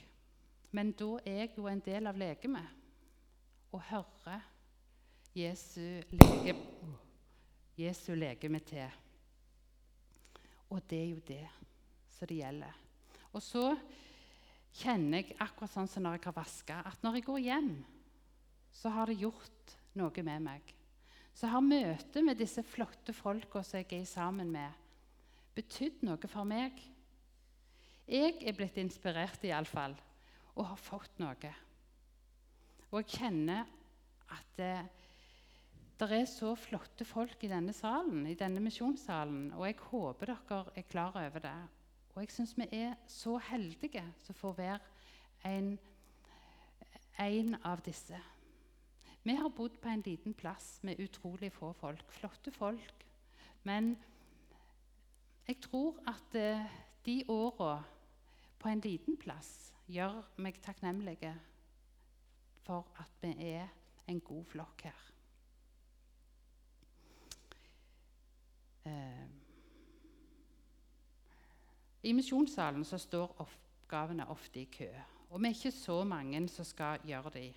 Men 0.73 0.93
da 0.97 1.11
er 1.27 1.43
jeg 1.43 1.57
jo 1.59 1.67
en 1.69 1.85
del 1.85 2.09
av 2.09 2.17
legemet 2.21 2.82
og 3.73 3.81
høre 3.89 4.41
Jesu, 5.35 6.03
lege, 6.13 6.55
Jesu 7.79 8.13
legeme 8.15 8.61
til. 8.61 9.01
Og 10.71 10.83
det 10.91 10.99
er 10.99 11.09
jo 11.09 11.23
det 11.29 11.47
som 12.13 12.29
det 12.29 12.37
gjelder. 12.43 12.77
Og 13.33 13.41
så 13.43 13.65
kjenner 14.77 15.23
jeg 15.23 15.39
akkurat 15.41 15.73
sånn 15.73 15.89
som 15.89 16.05
når 16.05 16.19
jeg 16.19 16.27
har 16.29 16.37
vaska, 16.37 16.79
at 16.85 17.03
når 17.05 17.19
jeg 17.19 17.27
går 17.29 17.43
hjem, 17.47 17.73
så 18.73 18.93
har 18.93 19.09
det 19.09 19.21
gjort 19.21 19.75
noe 20.01 20.25
med 20.25 20.45
meg. 20.45 20.77
Så 21.33 21.49
har 21.49 21.65
møtet 21.65 22.25
med 22.25 22.41
disse 22.41 22.65
flotte 22.65 23.17
folka 23.17 23.65
som 23.65 23.81
jeg 23.81 24.03
er 24.03 24.09
sammen 24.09 24.53
med, 24.53 24.73
betydd 25.57 26.05
noe 26.05 26.29
for 26.29 26.49
meg. 26.49 26.77
Jeg 28.09 28.37
er 28.41 28.57
blitt 28.57 28.77
inspirert 28.81 29.45
iallfall, 29.49 29.97
og 30.57 30.67
har 30.69 30.81
fått 30.81 31.21
noe. 31.23 31.53
Og 32.93 33.01
jeg 33.01 33.23
kjenner 33.23 33.69
at 34.33 34.49
det, 34.59 34.75
det 36.01 36.09
er 36.13 36.27
så 36.29 36.53
flotte 36.61 37.07
folk 37.09 37.45
i 37.45 37.49
denne 37.49 37.73
salen, 37.73 38.27
i 38.29 38.37
denne 38.37 38.61
misjonssalen, 38.61 39.53
og 39.57 39.65
jeg 39.67 39.79
håper 39.81 40.35
dere 40.35 40.65
er 40.77 40.89
klar 40.91 41.17
over 41.17 41.45
det. 41.47 41.55
Og 42.13 42.21
jeg 42.21 42.35
syns 42.35 42.53
vi 42.59 42.67
er 42.77 42.99
så 43.09 43.39
heldige 43.49 44.05
som 44.21 44.37
får 44.37 44.59
være 44.59 44.79
en, 45.49 45.79
en 47.19 47.57
av 47.65 47.81
disse. 47.85 48.19
Vi 49.23 49.37
har 49.39 49.49
bodd 49.57 49.79
på 49.81 49.89
en 49.89 50.03
liten 50.05 50.35
plass 50.35 50.81
med 50.83 51.01
utrolig 51.01 51.53
få 51.53 51.73
folk. 51.73 52.05
Flotte 52.13 52.53
folk. 52.53 53.07
Men 53.63 53.95
jeg 55.47 55.57
tror 55.63 55.97
at 56.11 56.35
eh, 56.37 56.67
de 57.07 57.23
åra 57.29 57.79
på 58.59 58.69
en 58.69 58.83
liten 58.85 59.17
plass 59.17 59.73
gjør 59.87 60.21
meg 60.43 60.61
takknemlige 60.63 61.33
for 62.67 62.87
at 63.03 63.17
vi 63.23 63.35
er 63.53 63.69
en 64.09 64.21
god 64.21 64.45
flokk 64.53 64.87
her. 64.89 65.03
eh, 68.85 69.27
I 72.03 72.13
misjonssalen 72.13 72.85
så 72.85 72.99
står 72.99 73.37
oppgavene 73.45 74.27
ofte 74.31 74.63
i 74.63 74.69
kø. 74.71 74.89
Og 75.31 75.41
vi 75.41 75.49
er 75.49 75.55
ikke 75.57 75.71
så 75.75 76.03
mange 76.05 76.43
som 76.49 76.67
skal 76.67 77.01
gjøre 77.07 77.31
dem. 77.35 77.55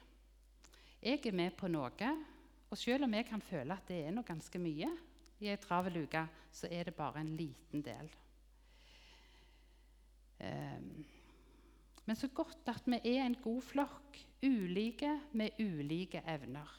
Jeg 1.01 1.25
er 1.25 1.35
med 1.35 1.51
på 1.57 1.67
noe, 1.67 2.11
og 2.69 2.77
selv 2.77 3.03
om 3.03 3.13
jeg 3.13 3.25
kan 3.25 3.41
føle 3.41 3.73
at 3.73 3.87
det 3.87 4.05
er 4.05 4.13
noe 4.13 4.25
ganske 4.25 4.59
mye 4.61 4.89
i 5.39 5.49
ei 5.51 5.57
travel 5.61 5.97
uke, 6.05 6.23
så 6.51 6.69
er 6.71 6.87
det 6.87 6.95
bare 6.95 7.21
en 7.21 7.33
liten 7.35 7.83
del. 7.83 8.09
Um, 10.39 11.05
men 12.05 12.17
så 12.17 12.29
godt 12.29 12.69
at 12.69 12.85
vi 12.85 12.99
er 13.15 13.25
en 13.25 13.37
god 13.41 13.61
flokk, 13.65 14.19
ulike 14.45 15.09
med 15.33 15.57
ulike 15.59 16.21
evner. 16.29 16.69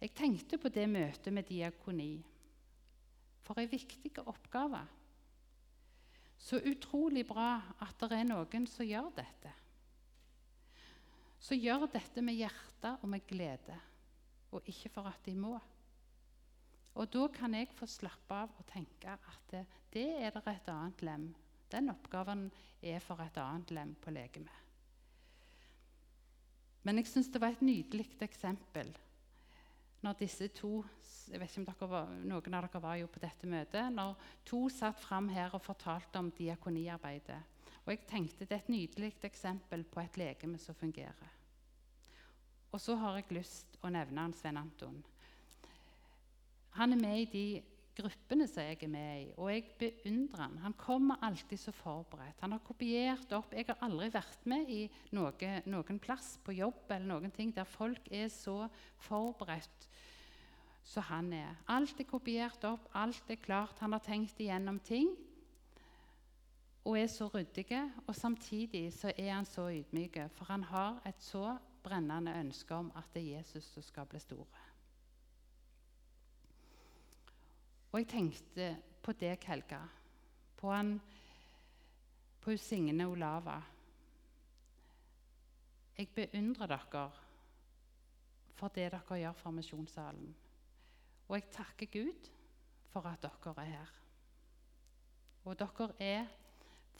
Jeg 0.00 0.14
tenkte 0.16 0.58
på 0.58 0.70
det 0.72 0.86
møtet 0.88 1.32
med 1.34 1.48
diakoni. 1.48 2.14
For 3.44 3.58
ei 3.60 3.66
viktig 3.68 4.12
oppgave. 4.22 4.80
Så 6.40 6.60
utrolig 6.64 7.26
bra 7.28 7.58
at 7.84 7.98
det 8.00 8.16
er 8.16 8.28
noen 8.30 8.68
som 8.70 8.86
gjør 8.86 9.10
dette. 9.18 9.52
Som 11.40 11.60
gjør 11.60 11.88
dette 11.92 12.22
med 12.24 12.38
hjerte 12.38 12.94
og 13.02 13.10
med 13.12 13.26
glede, 13.28 13.76
og 14.52 14.64
ikke 14.68 14.92
for 14.94 15.10
at 15.10 15.20
de 15.26 15.34
må. 15.36 15.58
Og 16.94 17.12
da 17.12 17.26
kan 17.32 17.54
jeg 17.54 17.68
få 17.76 17.88
slappe 17.88 18.34
av 18.44 18.56
og 18.56 18.66
tenke 18.70 19.12
at 19.12 19.52
det, 19.52 19.66
det 19.92 20.08
er 20.20 20.34
det 20.36 20.42
et 20.48 20.72
annet 20.72 21.04
lem. 21.04 21.30
Den 21.70 21.92
oppgaven 21.92 22.48
er 22.82 22.98
for 23.04 23.20
et 23.22 23.38
annet 23.40 23.70
lem 23.74 23.94
på 24.02 24.12
legemet. 24.14 24.56
Men 26.82 26.96
jeg 26.96 27.10
syns 27.10 27.28
det 27.28 27.40
var 27.42 27.52
et 27.52 27.62
nydelig 27.62 28.06
eksempel 28.24 28.94
når 30.00 30.16
disse 30.16 30.48
to 30.56 30.78
jeg 31.30 31.40
vet 31.40 31.52
ikke 31.52 31.84
om 31.84 31.90
var, 31.92 32.12
Noen 32.26 32.54
av 32.56 32.64
dere 32.66 32.80
var 32.82 32.96
jo 32.98 33.08
på 33.12 33.20
dette 33.22 33.46
møtet. 33.46 33.92
Når 33.94 34.16
to 34.48 34.64
satt 34.72 34.98
fram 34.98 35.28
her 35.30 35.52
og 35.54 35.62
fortalte 35.62 36.18
om 36.18 36.30
diakoniarbeidet. 36.34 37.38
Og 37.84 37.92
jeg 37.92 38.06
tenkte 38.08 38.46
det 38.46 38.56
er 38.56 38.64
et 38.64 38.72
nydelig 38.72 39.12
eksempel 39.28 39.84
på 39.84 40.00
et 40.02 40.18
legeme 40.18 40.58
som 40.58 40.74
fungerer. 40.74 41.36
Og 42.72 42.80
så 42.80 42.96
har 42.98 43.18
jeg 43.18 43.36
lyst 43.36 43.78
å 43.82 43.90
nevne 43.92 44.24
han 44.24 44.34
Sven 44.34 44.58
Anton. 44.58 44.98
Han 46.78 46.94
er 46.94 47.00
med 47.00 47.20
i 47.20 47.30
de 47.30 47.44
gruppene 48.00 48.46
som 48.48 48.64
jeg 48.66 48.80
er 48.82 48.90
med 48.90 49.22
i, 49.22 49.28
og 49.36 49.50
jeg 49.52 49.64
beundrer 49.78 50.44
han. 50.44 50.58
Han 50.64 50.76
kommer 50.80 51.20
alltid 51.26 51.60
så 51.60 51.74
forberedt. 51.76 52.40
Han 52.42 52.56
har 52.56 52.64
kopiert 52.64 53.32
opp 53.36 53.54
Jeg 53.54 53.68
har 53.68 53.80
aldri 53.86 54.10
vært 54.12 54.46
med 54.50 54.70
i 54.72 54.82
noe, 55.16 55.52
noen 55.70 56.00
plass 56.02 56.34
på 56.44 56.56
jobb 56.56 56.90
eller 56.90 57.06
noen 57.12 57.34
ting 57.34 57.54
der 57.54 57.68
folk 57.68 58.08
er 58.10 58.28
så 58.32 58.64
forberedt 59.06 59.88
som 60.90 61.06
han 61.10 61.32
er. 61.36 61.58
Alt 61.70 62.00
er 62.00 62.08
kopiert 62.08 62.64
opp, 62.66 62.88
alt 62.96 63.30
er 63.30 63.40
klart. 63.40 63.78
Han 63.84 63.94
har 63.94 64.04
tenkt 64.04 64.40
igjennom 64.40 64.80
ting 64.82 65.12
og 66.84 66.96
er 66.98 67.10
så 67.12 67.28
ryddig. 67.28 67.68
Og 68.06 68.16
samtidig 68.16 68.88
så 68.96 69.12
er 69.16 69.34
han 69.34 69.46
så 69.48 69.68
ydmyk, 69.70 70.18
for 70.34 70.50
han 70.50 70.64
har 70.64 71.00
et 71.06 71.20
så 71.22 71.58
brennende 71.84 72.34
ønske 72.40 72.74
om 72.74 72.90
at 72.96 73.12
det 73.14 73.22
er 73.22 73.38
Jesus 73.38 73.64
som 73.74 73.82
skal 73.82 74.08
bli 74.08 74.20
store. 74.20 74.69
Og 77.90 77.98
jeg 77.98 78.08
tenkte 78.08 78.68
på 79.02 79.12
deg, 79.18 79.42
Helga, 79.50 79.80
på, 80.56 80.70
han, 80.70 80.94
på 82.40 82.54
Signe 82.60 83.06
Olava. 83.10 83.56
Jeg 85.98 86.08
beundrer 86.14 86.70
dere 86.70 87.08
for 88.60 88.72
det 88.76 88.90
dere 88.92 89.16
gjør 89.16 89.36
for 89.40 89.56
Misjonssalen. 89.56 90.34
Og 91.28 91.36
jeg 91.38 91.48
takker 91.54 91.88
Gud 91.94 92.28
for 92.92 93.06
at 93.08 93.22
dere 93.22 93.54
er 93.62 93.70
her. 93.70 93.96
Og 95.48 95.56
dere 95.58 95.88
er 95.98 96.28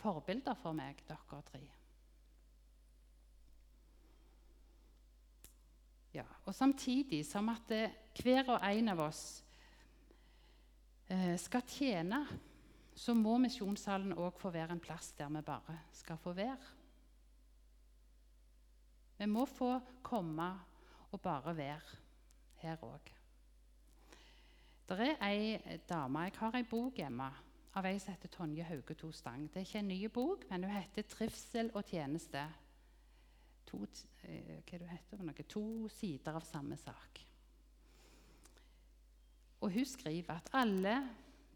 forbilder 0.01 0.57
for 0.57 0.73
meg, 0.73 1.03
dere 1.09 1.43
tre. 1.51 1.63
Ja, 6.15 6.25
og 6.45 6.55
samtidig 6.55 7.23
som 7.27 7.49
at 7.53 7.69
det, 7.69 7.85
hver 8.19 8.49
og 8.57 8.65
en 8.67 8.89
av 8.91 9.05
oss 9.05 9.23
eh, 9.39 9.50
skal 11.41 11.65
tjene, 11.67 12.21
så 12.95 13.15
må 13.19 13.39
misjonssalen 13.43 14.13
òg 14.15 14.37
få 14.39 14.53
være 14.55 14.77
en 14.77 14.83
plass 14.83 15.13
der 15.19 15.31
vi 15.35 15.43
bare 15.43 15.79
skal 15.97 16.19
få 16.21 16.35
være. 16.37 16.69
Vi 19.19 19.27
må 19.27 19.45
få 19.45 19.73
komme 20.03 20.49
og 21.11 21.21
bare 21.21 21.57
være 21.57 21.97
her 22.63 22.85
òg. 22.87 23.11
Det 24.91 24.99
er 25.07 25.21
ei 25.23 25.79
dame 25.89 26.25
Jeg 26.27 26.33
har 26.39 26.57
ei 26.59 26.67
bok 26.67 26.97
hjemme 26.99 27.29
av 27.79 27.87
ei 27.87 27.99
som 28.03 28.15
heter 28.15 28.33
Tonje 28.35 28.65
Haugeto 28.67 29.13
Stang. 29.13 29.47
Det 29.49 29.61
er 29.61 29.67
ikke 29.69 29.79
en 29.79 29.89
ny 29.89 30.09
bok, 30.11 30.45
men 30.51 30.65
hun 30.65 30.73
heter 30.73 31.03
'Trivsel 31.03 31.71
og 31.75 31.85
tjeneste'. 31.85 32.47
To, 33.67 33.87
eh, 34.23 34.63
hva 34.67 34.87
heter 34.87 35.17
det 35.17 35.49
to 35.49 35.89
sider 35.89 36.33
av 36.33 36.45
samme 36.45 36.77
sak. 36.77 37.30
Og 39.61 39.73
hun 39.75 39.85
skriver 39.85 40.39
at 40.39 40.53
alle 40.57 40.95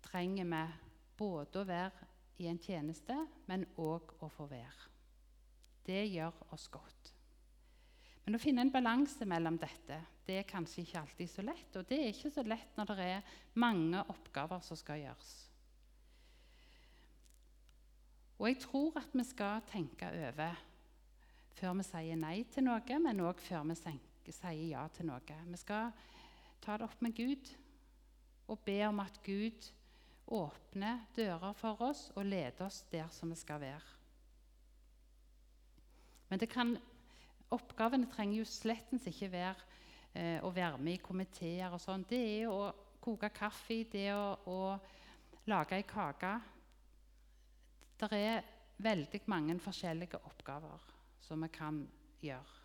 trenger 0.05 0.49
vi 0.49 0.65
både 1.17 1.63
å 1.63 1.69
være 1.69 2.11
i 2.43 2.49
en 2.51 2.59
tjeneste, 2.61 3.17
men 3.47 3.67
òg 3.81 4.17
å 4.21 4.29
få 4.33 4.49
være. 4.51 4.91
Det 5.85 6.03
gjør 6.11 6.43
oss 6.57 6.67
godt. 6.73 7.13
Men 8.25 8.37
å 8.37 8.41
finne 8.41 8.65
en 8.65 8.73
balanse 8.73 9.27
mellom 9.29 9.57
dette 9.61 10.01
det 10.25 10.39
er 10.41 10.47
kanskje 10.49 10.81
ikke 10.81 11.01
alltid 11.03 11.29
så 11.29 11.43
lett. 11.45 11.75
Og 11.77 11.89
det 11.89 11.99
er 12.01 12.13
ikke 12.13 12.33
så 12.33 12.45
lett 12.47 12.79
når 12.79 12.93
det 12.93 13.09
er 13.19 13.35
mange 13.61 14.01
oppgaver 14.09 14.63
som 14.65 14.79
skal 14.81 15.03
gjøres. 15.03 15.33
Og 18.41 18.49
jeg 18.49 18.61
tror 18.65 18.97
at 18.99 19.13
vi 19.13 19.25
skal 19.29 19.61
tenke 19.69 20.09
over 20.09 20.63
før 21.55 21.77
vi 21.79 21.85
sier 21.87 22.19
nei 22.19 22.39
til 22.51 22.67
noe, 22.67 22.99
men 23.05 23.21
òg 23.23 23.43
før 23.45 23.69
vi 23.69 23.77
sier 24.33 24.65
ja 24.73 24.89
til 24.91 25.07
noe. 25.07 25.37
Vi 25.53 25.61
skal 25.61 25.93
ta 26.65 26.79
det 26.81 26.89
opp 26.89 27.05
med 27.05 27.15
Gud 27.15 27.53
og 28.49 28.61
be 28.65 28.79
om 28.87 29.01
at 29.01 29.21
Gud 29.25 29.71
åpner 30.27 31.05
dører 31.17 31.53
for 31.57 31.81
oss 31.85 32.09
og 32.15 32.27
leder 32.27 32.67
oss 32.67 32.83
der 32.93 33.09
som 33.13 33.31
vi 33.33 33.39
skal 33.39 33.61
være. 33.61 33.93
Men 36.29 36.43
kan 36.49 36.77
Oppgavene 37.55 38.09
trenger 38.11 38.41
jo 38.41 38.49
slettens 38.49 39.05
ikke 39.07 39.29
være 39.31 39.55
eh, 40.17 40.41
å 40.43 40.51
være 40.55 40.81
med 40.81 40.97
i 40.97 41.03
komiteer 41.03 41.75
og 41.75 41.83
sånn. 41.83 42.07
Det 42.09 42.19
er 42.41 42.51
å 42.51 42.73
koke 43.05 43.31
kaffe, 43.35 43.85
det 43.93 44.09
er 44.09 44.17
å, 44.19 44.33
å 44.49 45.45
lage 45.53 45.79
ei 45.79 45.87
kake. 45.87 46.33
Det 48.01 48.11
er 48.19 48.43
veldig 48.83 49.21
mange 49.31 49.59
forskjellige 49.63 50.19
oppgaver 50.27 50.91
som 51.23 51.45
vi 51.45 51.53
kan 51.55 51.85
gjøre. 52.25 52.64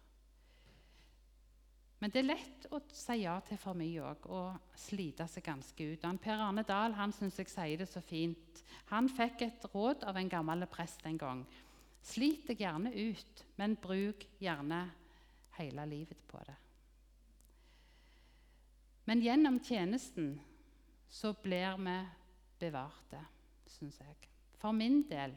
Men 1.99 2.13
det 2.13 2.21
er 2.21 2.29
lett 2.29 2.67
å 2.71 2.79
si 2.95 3.17
ja 3.25 3.33
til 3.43 3.59
for 3.59 3.75
mye 3.75 4.03
òg, 4.07 4.27
og 4.31 4.77
slite 4.79 5.27
seg 5.27 5.43
ganske 5.43 5.87
ut. 5.91 6.05
Han, 6.07 6.19
per 6.21 6.39
Arne 6.39 6.63
Dahl 6.67 6.95
han 6.95 7.11
syns 7.15 7.39
jeg 7.41 7.51
sier 7.51 7.81
det 7.81 7.89
så 7.91 7.99
fint. 8.03 8.61
Han 8.93 9.09
fikk 9.11 9.43
et 9.43 9.67
råd 9.73 10.05
av 10.07 10.19
en 10.19 10.31
gammel 10.31 10.63
prest 10.71 11.03
en 11.09 11.19
gang. 11.19 11.43
Slit 12.05 12.47
deg 12.47 12.63
gjerne 12.63 12.93
ut, 12.95 13.43
men 13.59 13.75
bruk 13.83 14.23
gjerne 14.39 14.85
hele 15.57 15.85
livet 15.91 16.23
på 16.31 16.39
det. 16.47 16.55
Men 19.09 19.23
gjennom 19.25 19.59
tjenesten 19.65 20.37
så 21.09 21.33
blir 21.43 21.75
vi 21.83 21.97
bevarte, 22.61 23.19
syns 23.67 23.99
jeg. 23.99 24.29
For 24.61 24.75
min 24.75 25.01
del 25.09 25.35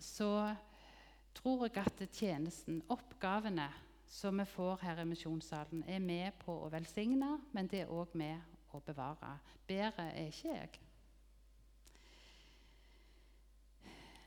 så 0.00 0.48
tror 1.36 1.66
jeg 1.66 1.76
at 1.82 2.02
tjenesten, 2.14 2.80
oppgavene 2.88 3.68
som 4.10 4.38
vi 4.38 4.44
får 4.44 4.80
her 4.82 5.00
i 5.00 5.06
misjonssalen, 5.06 5.84
er 5.86 6.00
med 6.02 6.34
på 6.42 6.54
å 6.64 6.70
velsigne, 6.72 7.36
men 7.54 7.68
det 7.70 7.84
er 7.84 7.92
òg 7.94 8.16
med 8.18 8.74
å 8.74 8.80
bevare. 8.82 9.36
Bedre 9.68 10.08
er 10.10 10.32
ikke 10.32 10.54
jeg. 10.56 10.80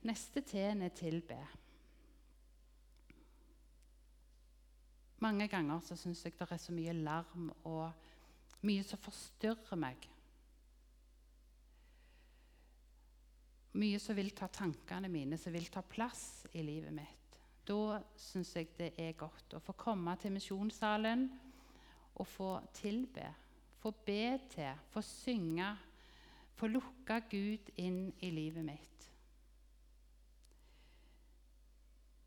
Neste 0.07 0.43
T-en 0.47 0.85
er 0.87 0.95
tilbe. 0.95 1.37
Mange 5.23 5.47
ganger 5.51 5.83
så 5.83 5.95
syns 5.99 6.23
jeg 6.23 6.35
det 6.39 6.47
er 6.51 6.59
så 6.59 6.75
mye 6.75 6.95
larm 6.95 7.49
og 7.67 8.63
mye 8.67 8.83
som 8.87 8.99
forstyrrer 9.03 9.79
meg. 9.79 10.07
Mye 13.79 13.99
som 13.99 14.15
vil 14.15 14.31
ta 14.35 14.47
tankene 14.51 15.11
mine, 15.11 15.39
som 15.39 15.55
vil 15.55 15.67
ta 15.71 15.83
plass 15.83 16.45
i 16.53 16.63
livet 16.63 16.95
mitt. 16.95 17.22
Da 17.67 18.01
syns 18.19 18.55
jeg 18.57 18.73
det 18.77 18.91
er 18.99 19.15
godt 19.17 19.55
å 19.55 19.61
få 19.63 19.75
komme 19.79 20.15
til 20.19 20.33
misjonssalen 20.35 21.29
og 22.19 22.27
få 22.27 22.49
tilbe. 22.75 23.29
Få 23.79 23.91
be 24.05 24.37
til, 24.51 24.79
få 24.91 25.03
synge, 25.03 25.69
få 26.55 26.69
lukke 26.71 27.19
Gud 27.31 27.71
inn 27.79 28.05
i 28.23 28.31
livet 28.31 28.67
mitt. 28.67 29.07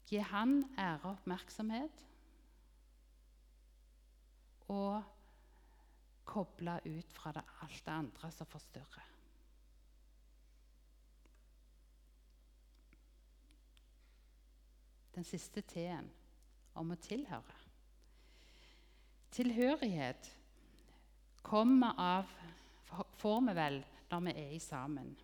Gi 0.06 0.20
han 0.22 0.60
ære 0.78 1.02
og 1.02 1.12
oppmerksomhet. 1.16 2.02
Og 4.72 5.02
Koble 6.26 6.80
ut 6.84 7.12
fra 7.14 7.30
det, 7.32 7.42
alt 7.62 7.82
det 7.86 7.92
andre 7.92 8.30
som 8.34 8.48
forstyrrer. 8.50 9.15
Den 15.16 15.24
siste 15.24 15.62
T-en 15.64 16.08
om 16.76 16.92
å 16.92 16.98
tilhøre. 17.00 17.54
Tilhørighet 19.32 20.28
kommer 21.44 21.96
av 22.00 22.34
får 23.20 23.40
vi 23.48 23.54
vel 23.56 23.78
når 24.10 24.26
vi 24.26 24.34
er 24.42 24.58
sammen. 24.62 25.14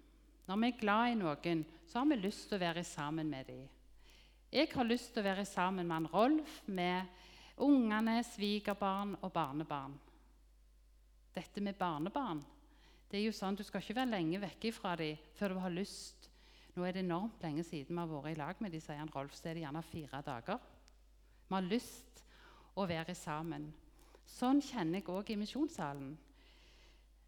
Når 0.49 0.61
vi 0.63 0.71
er 0.71 0.81
glad 0.81 1.13
i 1.13 1.19
noen, 1.21 1.65
så 1.87 2.01
har 2.01 2.09
vi 2.09 2.19
lyst 2.23 2.49
til 2.49 2.59
å 2.59 2.65
være 2.65 2.85
sammen 2.89 3.29
med 3.31 3.47
dem. 3.53 3.69
Jeg 4.53 4.69
har 4.75 4.89
lyst 4.89 5.13
til 5.13 5.23
å 5.23 5.29
være 5.29 5.45
sammen 5.49 5.89
med 5.89 6.09
Rolf, 6.13 6.57
med 6.67 7.61
ungene, 7.63 8.19
svigerbarn 8.27 9.15
og 9.21 9.31
barnebarn. 9.33 9.95
Dette 11.33 11.63
med 11.65 11.79
barnebarn 11.79 12.43
det 13.13 13.21
er 13.21 13.27
jo 13.27 13.33
sånn, 13.37 13.57
Du 13.57 13.63
skal 13.65 13.83
ikke 13.85 13.99
være 13.99 14.15
lenge 14.15 14.41
vekke 14.41 14.71
fra 14.73 14.95
dem 14.97 15.21
før 15.37 15.53
du 15.53 15.59
har 15.61 15.73
lyst. 15.73 16.22
Nå 16.73 16.87
er 16.87 16.97
det 16.97 17.03
enormt 17.05 17.43
lenge 17.45 17.65
siden 17.69 17.97
vi 17.97 18.01
har 18.01 18.09
vært 18.09 18.33
i 18.33 18.39
lag 18.41 18.61
med 18.65 18.73
dem, 18.73 18.81
sier 18.81 19.01
han 19.01 19.13
Rolf. 19.13 19.35
Så 19.37 19.51
er 19.51 19.59
det 19.59 19.65
gjerne 19.67 19.85
fire 19.85 20.23
dager. 20.25 20.61
Vi 21.49 21.55
har 21.55 21.69
lyst 21.69 22.23
å 22.81 22.87
være 22.89 23.15
sammen. 23.19 23.69
Sånn 24.25 24.63
kjenner 24.65 25.03
jeg 25.03 25.11
òg 25.13 25.33
i 25.35 25.37
misjonssalen. 25.37 26.15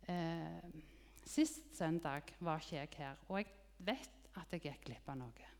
Eh, 0.09 0.81
sist 1.25 1.75
søndag 1.77 2.33
var 2.45 2.63
ikke 2.63 2.79
jeg 2.79 2.95
her, 2.99 3.21
og 3.29 3.41
jeg 3.41 3.53
vet 3.85 4.31
at 4.41 4.53
jeg 4.53 4.65
gikk 4.65 4.89
glipp 4.89 5.13
av 5.13 5.21
noe. 5.21 5.51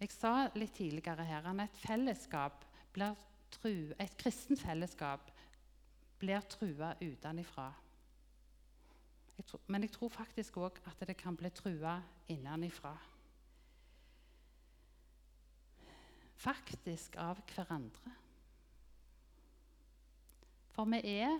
Jeg 0.00 0.12
sa 0.14 0.32
litt 0.56 0.72
tidligere 0.76 1.26
her 1.28 1.48
at 1.50 1.60
et 1.66 1.82
fellesskap 1.82 2.64
blir 2.94 3.16
tru, 3.52 3.92
et 4.00 4.16
kristent 4.20 4.60
fellesskap 4.62 5.28
blir 6.20 6.44
trua 6.48 6.94
utenfra. 7.00 7.68
Men 9.66 9.86
jeg 9.86 9.92
tror 9.94 10.12
faktisk 10.12 10.58
òg 10.60 10.80
at 10.86 11.06
det 11.06 11.16
kan 11.16 11.36
bli 11.36 11.50
trua 11.54 11.98
innenfra. 12.28 12.94
Faktisk 16.40 17.16
av 17.20 17.40
hverandre. 17.52 18.12
For 20.72 20.88
vi 20.88 21.00
er 21.20 21.38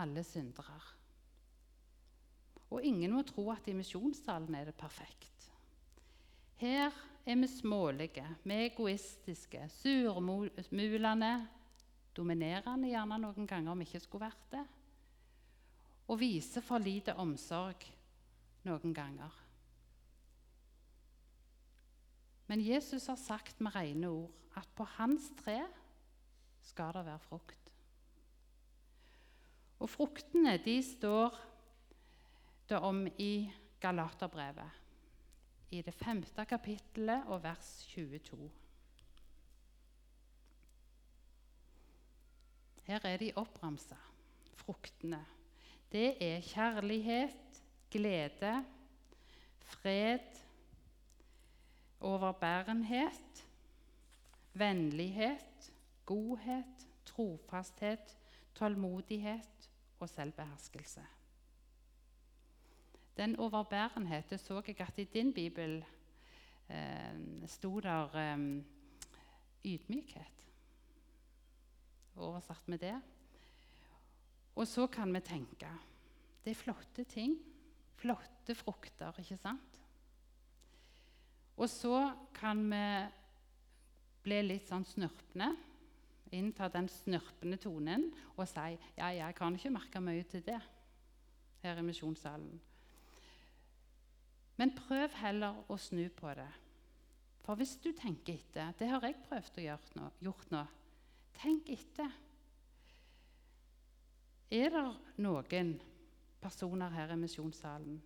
alle 0.00 0.24
syndere. 0.24 0.78
Og 2.70 2.82
ingen 2.82 3.12
må 3.14 3.22
tro 3.26 3.50
at 3.52 3.68
i 3.68 3.76
misjonssalen 3.76 4.54
er 4.56 4.70
det 4.70 4.78
perfekt. 4.78 5.50
Her 6.58 6.94
er 7.26 7.36
vi 7.36 7.48
smålige, 7.50 8.24
vi 8.44 8.54
er 8.54 8.70
egoistiske, 8.70 9.66
surmulende, 9.80 11.34
dominerende 12.16 12.88
gjerne 12.88 13.18
noen 13.20 13.46
ganger 13.46 13.72
om 13.72 13.82
vi 13.82 13.88
ikke 13.88 14.02
skulle 14.04 14.28
vært 14.28 14.50
det, 14.54 14.64
og 16.08 16.20
viser 16.20 16.64
for 16.64 16.82
lite 16.82 17.14
omsorg 17.20 17.86
noen 18.68 18.94
ganger. 18.96 19.40
Men 22.46 22.60
Jesus 22.60 23.06
har 23.08 23.16
sagt 23.20 23.60
med 23.64 23.74
rene 23.74 24.10
ord 24.12 24.58
at 24.58 24.68
på 24.76 24.84
hans 24.98 25.30
tre 25.40 25.62
skal 26.64 26.92
det 26.96 27.04
være 27.06 27.24
frukt. 27.24 27.70
Og 29.80 29.90
fruktene 29.90 30.56
de 30.64 30.76
står 30.84 31.36
det 32.68 32.78
om 32.80 33.04
i 33.20 33.50
Galaterbrevet, 33.80 34.80
i 35.70 35.82
det 35.84 35.92
femte 35.94 36.44
kapittelet 36.48 37.26
og 37.28 37.42
vers 37.44 37.72
22. 37.90 38.50
Her 42.84 43.06
er 43.08 43.16
de 43.20 43.32
oppramsa, 43.40 43.96
fruktene. 44.60 45.20
Det 45.94 46.34
er 46.34 46.40
kjærlighet, 46.40 47.62
glede, 47.90 48.64
fred, 49.58 50.18
overbærenhet, 52.00 53.46
vennlighet, 54.54 55.72
godhet, 56.06 56.88
trofasthet, 57.04 58.18
tålmodighet 58.54 59.70
og 60.00 60.08
selvbeherskelse. 60.08 61.06
Den 63.16 63.36
overbærenheten 63.36 64.38
så 64.38 64.62
jeg 64.66 64.80
at 64.80 64.98
i 64.98 65.04
din 65.04 65.34
bibel 65.34 65.84
eh, 66.70 67.46
sto 67.46 67.80
der 67.80 68.14
eh, 68.14 68.64
ydmykhet. 69.64 70.46
Oversatt 72.16 72.68
med 72.68 72.78
det. 72.78 73.02
Og 74.54 74.68
så 74.70 74.86
kan 74.86 75.12
vi 75.14 75.20
tenke 75.24 75.70
Det 76.44 76.52
er 76.52 76.60
flotte 76.60 77.04
ting. 77.08 77.38
Flotte 77.96 78.54
frukter, 78.54 79.16
ikke 79.18 79.38
sant? 79.40 79.78
Og 81.56 81.68
så 81.70 82.12
kan 82.34 82.60
vi 82.68 82.84
bli 84.24 84.40
litt 84.44 84.68
sånn 84.68 84.84
snurpne 84.84 85.54
innta 86.34 86.68
den 86.72 86.88
snørpende 86.90 87.58
tonen 87.62 88.08
og 88.34 88.46
si 88.50 88.74
ja, 88.96 89.10
jeg 89.14 89.36
kan 89.38 89.56
ikke 89.56 89.72
merke 89.74 90.02
mye 90.02 90.24
til 90.28 90.44
det 90.46 90.60
her 91.64 91.80
i 91.80 91.86
misjonssalen. 91.86 92.58
Men 94.60 94.74
prøv 94.76 95.14
heller 95.18 95.64
å 95.70 95.78
snu 95.80 96.04
på 96.14 96.34
det. 96.38 96.50
For 97.44 97.58
hvis 97.60 97.76
du 97.82 97.90
tenker 97.96 98.38
etter 98.38 98.72
Det 98.78 98.88
har 98.88 99.02
jeg 99.04 99.20
prøvd 99.26 99.58
å 99.58 99.64
gjøre 99.64 99.98
nå, 99.98 100.10
gjort 100.24 100.52
nå. 100.54 100.62
Tenk 101.40 101.68
etter. 101.74 102.12
Er 104.54 104.70
det 104.70 104.84
noen 105.24 105.72
personer 106.42 106.92
her 106.94 107.10
i 107.10 107.18
misjonssalen 107.18 107.96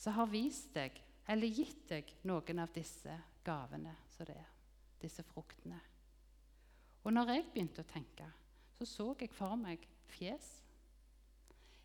som 0.00 0.16
har 0.16 0.30
vist 0.32 0.72
deg 0.74 0.96
eller 1.30 1.52
gitt 1.54 1.84
deg 1.92 2.10
noen 2.26 2.62
av 2.64 2.72
disse 2.74 3.14
gavene 3.46 3.92
som 4.10 4.26
det 4.26 4.34
er, 4.34 4.48
disse 4.98 5.22
fruktene? 5.28 5.78
Og 7.04 7.14
når 7.14 7.34
jeg 7.34 7.46
begynte 7.52 7.84
å 7.84 7.92
tenke, 7.92 8.26
så 8.80 8.88
så 8.88 9.06
jeg 9.20 9.30
for 9.36 9.54
meg 9.60 9.86
fjes. 10.10 10.48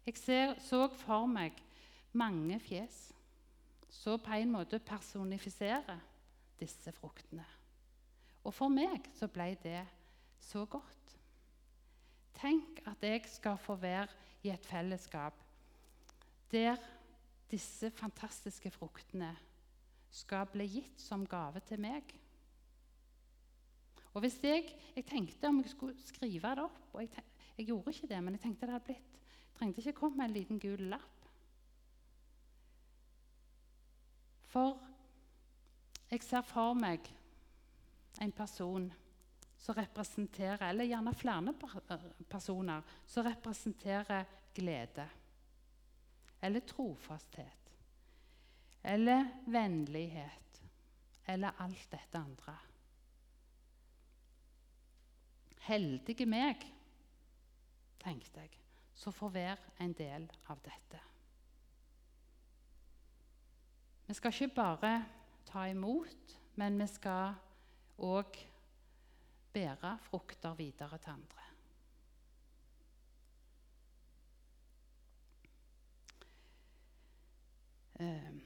Jeg 0.08 0.18
ser, 0.18 0.56
så 0.66 0.88
for 1.06 1.30
meg 1.30 1.62
mange 2.18 2.58
fjes 2.64 2.98
som 3.92 4.20
på 4.20 4.34
en 4.34 4.52
måte 4.52 4.80
personifiserer 4.82 6.02
disse 6.60 6.92
fruktene. 6.96 7.46
Og 8.46 8.54
for 8.54 8.72
meg 8.72 9.12
så 9.14 9.30
ble 9.30 9.54
det 9.62 9.82
så 10.42 10.66
godt. 10.66 11.05
Tenk 12.36 12.82
at 12.90 13.04
jeg 13.04 13.24
skal 13.32 13.58
få 13.58 13.76
være 13.80 14.08
i 14.44 14.52
et 14.54 14.66
fellesskap 14.66 15.42
der 16.52 16.78
disse 17.52 17.90
fantastiske 17.92 18.72
fruktene 18.72 19.32
skal 20.16 20.48
bli 20.52 20.68
gitt 20.70 21.02
som 21.02 21.26
gave 21.28 21.60
til 21.68 21.82
meg. 21.82 22.14
Og 24.14 24.24
hvis 24.24 24.38
jeg, 24.44 24.70
jeg 24.96 25.06
tenkte 25.06 25.48
om 25.48 25.60
jeg 25.60 25.74
skulle 25.74 25.96
skrive 26.06 26.54
det 26.56 26.64
opp, 26.64 26.78
og 26.94 27.02
jeg, 27.02 27.24
jeg, 27.58 27.66
gjorde 27.66 27.92
ikke 27.92 28.08
det, 28.08 28.24
men 28.24 28.38
jeg 28.38 28.46
tenkte 28.46 28.66
det 28.66 28.76
hadde 28.78 28.86
blitt 28.86 29.20
Jeg 29.20 29.60
trengte 29.60 29.82
ikke 29.82 30.00
komme 30.00 30.18
med 30.18 30.26
en 30.26 30.36
liten 30.36 30.60
gul 30.60 30.82
lapp. 30.92 31.28
For 34.52 34.80
jeg 36.12 36.24
ser 36.24 36.44
for 36.48 36.76
meg 36.80 37.08
en 38.22 38.32
person 38.32 38.88
som 39.66 39.76
representerer, 39.76 40.62
eller 40.70 40.86
gjerne 40.86 41.14
flere 41.18 41.54
personer, 42.30 42.84
som 43.06 43.26
representerer 43.26 44.26
glede. 44.54 45.08
Eller 46.42 46.60
trofasthet. 46.60 47.72
Eller 48.84 49.26
vennlighet. 49.46 50.62
Eller 51.26 51.52
alt 51.58 51.88
dette 51.92 52.22
andre. 52.22 52.56
Heldige 55.66 56.30
meg, 56.30 56.62
tenkte 57.98 58.46
jeg, 58.46 58.54
som 58.94 59.14
får 59.18 59.34
være 59.34 59.78
en 59.82 59.98
del 59.98 60.30
av 60.46 60.62
dette. 60.62 61.02
Vi 64.06 64.14
skal 64.14 64.36
ikke 64.36 64.62
bare 64.62 64.98
ta 65.50 65.66
imot, 65.74 66.38
men 66.62 66.78
vi 66.78 66.86
skal 67.00 67.34
òg 67.98 68.46
bære 69.56 69.98
frukter 70.10 70.58
videre 70.60 71.00
til 71.00 71.16
andre. 71.16 71.46
Um, 78.00 78.42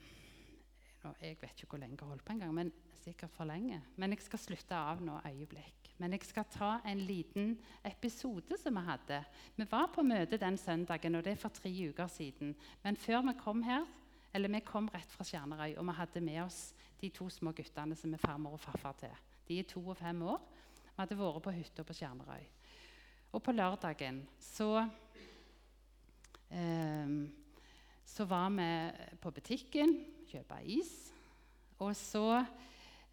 jeg 1.23 1.37
vet 1.41 1.57
ikke 1.57 1.71
hvor 1.73 1.81
lenge 1.81 1.97
jeg 1.97 2.05
har 2.05 2.13
holdt 2.13 2.25
på 2.25 2.35
engang, 2.35 2.53
men 2.53 2.71
sikkert 3.01 3.33
for 3.33 3.47
lenge. 3.49 3.81
Men 3.97 4.13
jeg 4.13 4.21
skal 4.21 4.41
slutte 4.41 4.77
av 4.77 5.01
nå 5.01 5.17
øyeblikk. 5.25 5.93
Men 5.99 6.13
jeg 6.15 6.27
skal 6.27 6.45
ta 6.51 6.69
en 6.87 7.01
liten 7.03 7.55
episode 7.87 8.57
som 8.61 8.77
vi 8.77 8.83
hadde. 8.85 9.23
Vi 9.55 9.65
var 9.71 9.89
på 9.95 10.05
møte 10.05 10.37
den 10.39 10.57
søndagen, 10.57 11.15
og 11.15 11.25
det 11.25 11.33
er 11.33 11.41
for 11.41 11.55
tre 11.55 11.71
uker 11.89 12.07
siden. 12.07 12.53
Men 12.83 12.99
før 12.99 13.25
vi 13.27 13.35
kom 13.39 13.63
her, 13.63 13.87
eller 14.33 14.53
vi 14.53 14.61
kom 14.65 14.87
rett 14.93 15.11
fra 15.11 15.25
Stjernerøy, 15.25 15.73
og 15.77 15.87
vi 15.87 15.97
hadde 15.97 16.21
med 16.21 16.43
oss 16.43 16.61
de 17.01 17.09
to 17.09 17.29
små 17.33 17.51
guttene 17.57 17.97
som 17.97 18.13
er 18.13 18.21
farmor 18.21 18.59
og 18.59 18.63
farfar 18.63 18.95
til. 19.01 19.15
De 19.47 19.59
er 19.59 19.67
to 19.67 19.81
og 19.81 19.97
fem 19.97 20.21
år. 20.21 20.41
Vi 20.99 21.05
hadde 21.05 21.15
vært 21.15 21.43
på 21.45 21.51
hytta 21.55 21.83
på 21.87 21.93
Skjermerøy. 21.95 22.41
Og 23.31 23.39
på 23.39 23.53
lørdagen 23.55 24.17
så 24.43 24.81
eh, 26.51 27.13
Så 28.03 28.25
var 28.27 28.49
vi 28.51 28.65
på 29.23 29.31
butikken, 29.31 29.93
kjøpe 30.27 30.57
is. 30.67 30.91
Og 31.79 31.95
så 31.95 32.41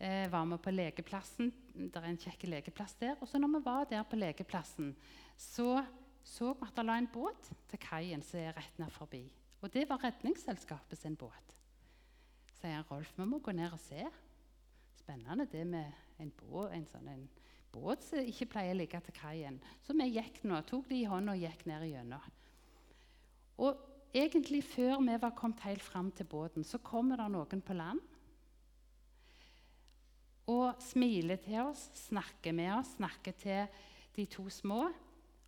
eh, 0.01 0.27
var 0.33 0.51
vi 0.51 0.59
på 0.67 0.75
lekeplassen. 0.75 1.55
Det 1.77 2.03
er 2.03 2.11
en 2.11 2.19
kjekk 2.19 2.49
lekeplass 2.57 2.99
der. 2.99 3.15
Og 3.21 3.31
så 3.31 3.39
når 3.39 3.55
vi 3.55 3.63
var 3.69 3.87
der 3.95 4.03
på 4.03 4.19
lekeplassen, 4.19 4.91
så 5.39 5.85
så 6.27 6.57
vi 6.59 6.67
at 6.67 6.75
det 6.75 6.89
la 6.91 6.99
en 6.99 7.07
båt 7.07 7.55
til 7.71 7.85
kaien 7.87 8.27
som 8.27 8.43
er 8.43 8.59
rett 8.59 8.83
ned 8.83 8.91
forbi. 8.91 9.29
Og 9.63 9.71
det 9.71 9.87
var 9.87 10.03
Redningsselskapet 10.03 10.99
sin 10.99 11.15
båt. 11.15 11.55
Sier 12.59 12.83
Rolf, 12.91 13.15
vi 13.15 13.31
må 13.31 13.39
gå 13.39 13.55
ned 13.55 13.71
og 13.71 13.79
se. 13.79 14.11
Spennende 14.99 15.47
det 15.47 15.63
med 15.71 15.93
en, 16.19 16.35
båt, 16.35 16.73
en 16.75 16.91
sånn 16.91 17.13
en 17.15 17.29
båt 17.77 18.05
som 18.07 18.25
ikke 18.25 18.49
pleier 18.57 18.75
å 18.75 18.81
ligge 18.81 19.01
til 19.05 19.17
kaien. 19.17 19.61
Så 19.85 19.97
vi 19.97 20.09
gikk 20.11 20.43
nå, 20.49 20.63
tok 20.67 20.89
det 20.91 21.03
i 21.03 21.09
hånda 21.09 21.37
og 21.37 21.45
gikk 21.45 21.67
ned 21.69 21.87
igjennom. 21.87 22.27
Og 23.63 23.81
egentlig 24.17 24.63
før 24.65 24.99
vi 25.05 25.17
var 25.23 25.35
kommet 25.37 25.65
helt 25.69 25.85
fram 25.85 26.11
til 26.13 26.29
båten, 26.29 26.65
så 26.65 26.81
kommer 26.85 27.21
det 27.21 27.31
noen 27.33 27.65
på 27.65 27.77
land. 27.77 28.03
Og 30.47 30.79
smiler 30.83 31.41
til 31.43 31.65
oss, 31.65 31.89
snakker 32.07 32.55
med 32.55 32.71
oss, 32.77 32.95
snakker 32.97 33.35
til 33.41 33.83
de 34.17 34.25
to 34.31 34.47
små 34.53 34.87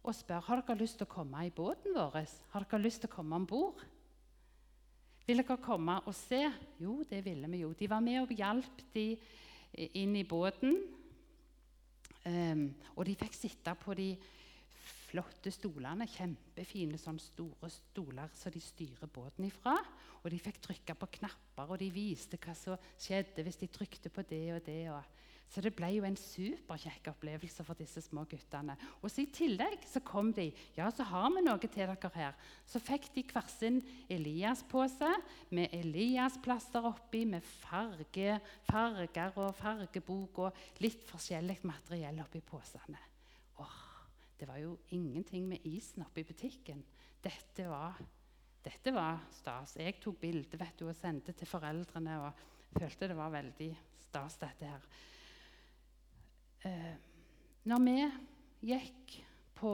og 0.08 0.14
spør 0.16 0.44
har 0.46 0.62
dere 0.62 0.80
lyst 0.80 0.98
til 1.00 1.08
å 1.08 1.12
komme 1.12 1.44
i 1.44 1.52
båten 1.52 1.92
vår. 1.96 2.16
Har 2.52 2.64
dere 2.64 2.80
lyst 2.80 3.02
til 3.02 3.10
å 3.10 3.16
komme 3.18 3.36
om 3.36 3.46
bord? 3.48 3.82
Vil 5.28 5.42
dere 5.42 5.58
komme 5.60 5.98
og 6.08 6.14
se? 6.16 6.40
Jo, 6.80 7.02
det 7.08 7.20
ville 7.26 7.50
vi 7.52 7.62
jo. 7.64 7.74
De 7.76 7.88
var 7.90 8.00
med 8.04 8.22
og 8.22 8.32
hjalp 8.32 8.84
de 8.94 9.10
inn 10.00 10.14
i 10.16 10.24
båten. 10.24 10.78
Um, 12.26 12.68
og 12.96 13.06
de 13.06 13.14
fikk 13.18 13.36
sitte 13.36 13.74
på 13.78 13.94
de 13.98 14.10
flotte 15.08 15.52
stolene. 15.54 16.08
Kjempefine, 16.10 16.98
sånn 17.00 17.20
store 17.22 17.70
stoler 17.72 18.32
som 18.36 18.52
de 18.54 18.62
styrer 18.62 19.10
båten 19.12 19.46
ifra. 19.48 19.76
Og 20.22 20.30
de 20.32 20.40
fikk 20.42 20.60
trykke 20.64 20.96
på 20.98 21.10
knapper, 21.20 21.70
og 21.70 21.78
de 21.80 21.90
viste 21.94 22.40
hva 22.42 22.54
som 22.58 22.90
skjedde 22.98 23.44
hvis 23.46 23.60
de 23.60 23.70
trykte 23.72 24.10
på 24.12 24.24
det 24.28 24.44
og 24.56 24.64
det. 24.66 24.82
Og 24.92 25.37
så 25.48 25.62
det 25.64 25.72
ble 25.76 25.88
jo 25.94 26.04
en 26.04 26.16
superkjekk 26.20 27.08
opplevelse 27.14 27.64
for 27.64 27.78
disse 27.78 28.02
små 28.04 28.26
guttene. 28.28 28.74
Og 29.00 29.08
så 29.08 29.22
I 29.22 29.30
tillegg 29.32 29.86
så 29.88 30.02
kom 30.04 30.28
de. 30.36 30.50
Ja, 30.76 30.90
så 30.92 31.06
har 31.08 31.30
vi 31.32 31.42
noe 31.46 31.60
til 31.62 31.72
dere 31.88 32.10
her. 32.14 32.36
Så 32.68 32.82
fikk 32.84 33.08
de 33.14 33.24
hver 33.30 33.48
sin 33.48 33.80
Elias-pose 34.12 35.08
med 35.56 35.72
Elias-plaster 35.72 36.84
oppi, 36.90 37.24
med 37.24 37.46
farge, 37.64 38.36
farger 38.68 39.40
og 39.40 39.56
fargebok 39.56 40.44
og 40.44 40.62
litt 40.84 41.08
forskjellig 41.08 41.62
materiell 41.64 42.20
oppi 42.26 42.44
posene. 42.44 43.00
Åh, 43.64 43.82
det 44.38 44.52
var 44.52 44.60
jo 44.60 44.76
ingenting 44.92 45.48
med 45.48 45.64
isen 45.64 46.04
oppi 46.04 46.28
butikken. 46.28 46.84
Dette 47.24 47.72
var, 47.72 47.96
dette 48.68 48.92
var 48.92 49.24
stas. 49.32 49.78
Jeg 49.80 49.96
tok 49.96 50.20
bilde 50.20 50.60
og 50.84 50.96
sendte 50.96 51.32
til 51.32 51.48
foreldrene 51.48 52.20
og 52.26 52.48
følte 52.76 53.08
det 53.08 53.16
var 53.16 53.32
veldig 53.32 53.76
stas, 54.04 54.36
dette 54.44 54.68
her 54.68 54.90
eh, 56.66 56.94
når 57.68 57.84
vi 57.84 57.96
gikk 58.72 59.18
på 59.58 59.72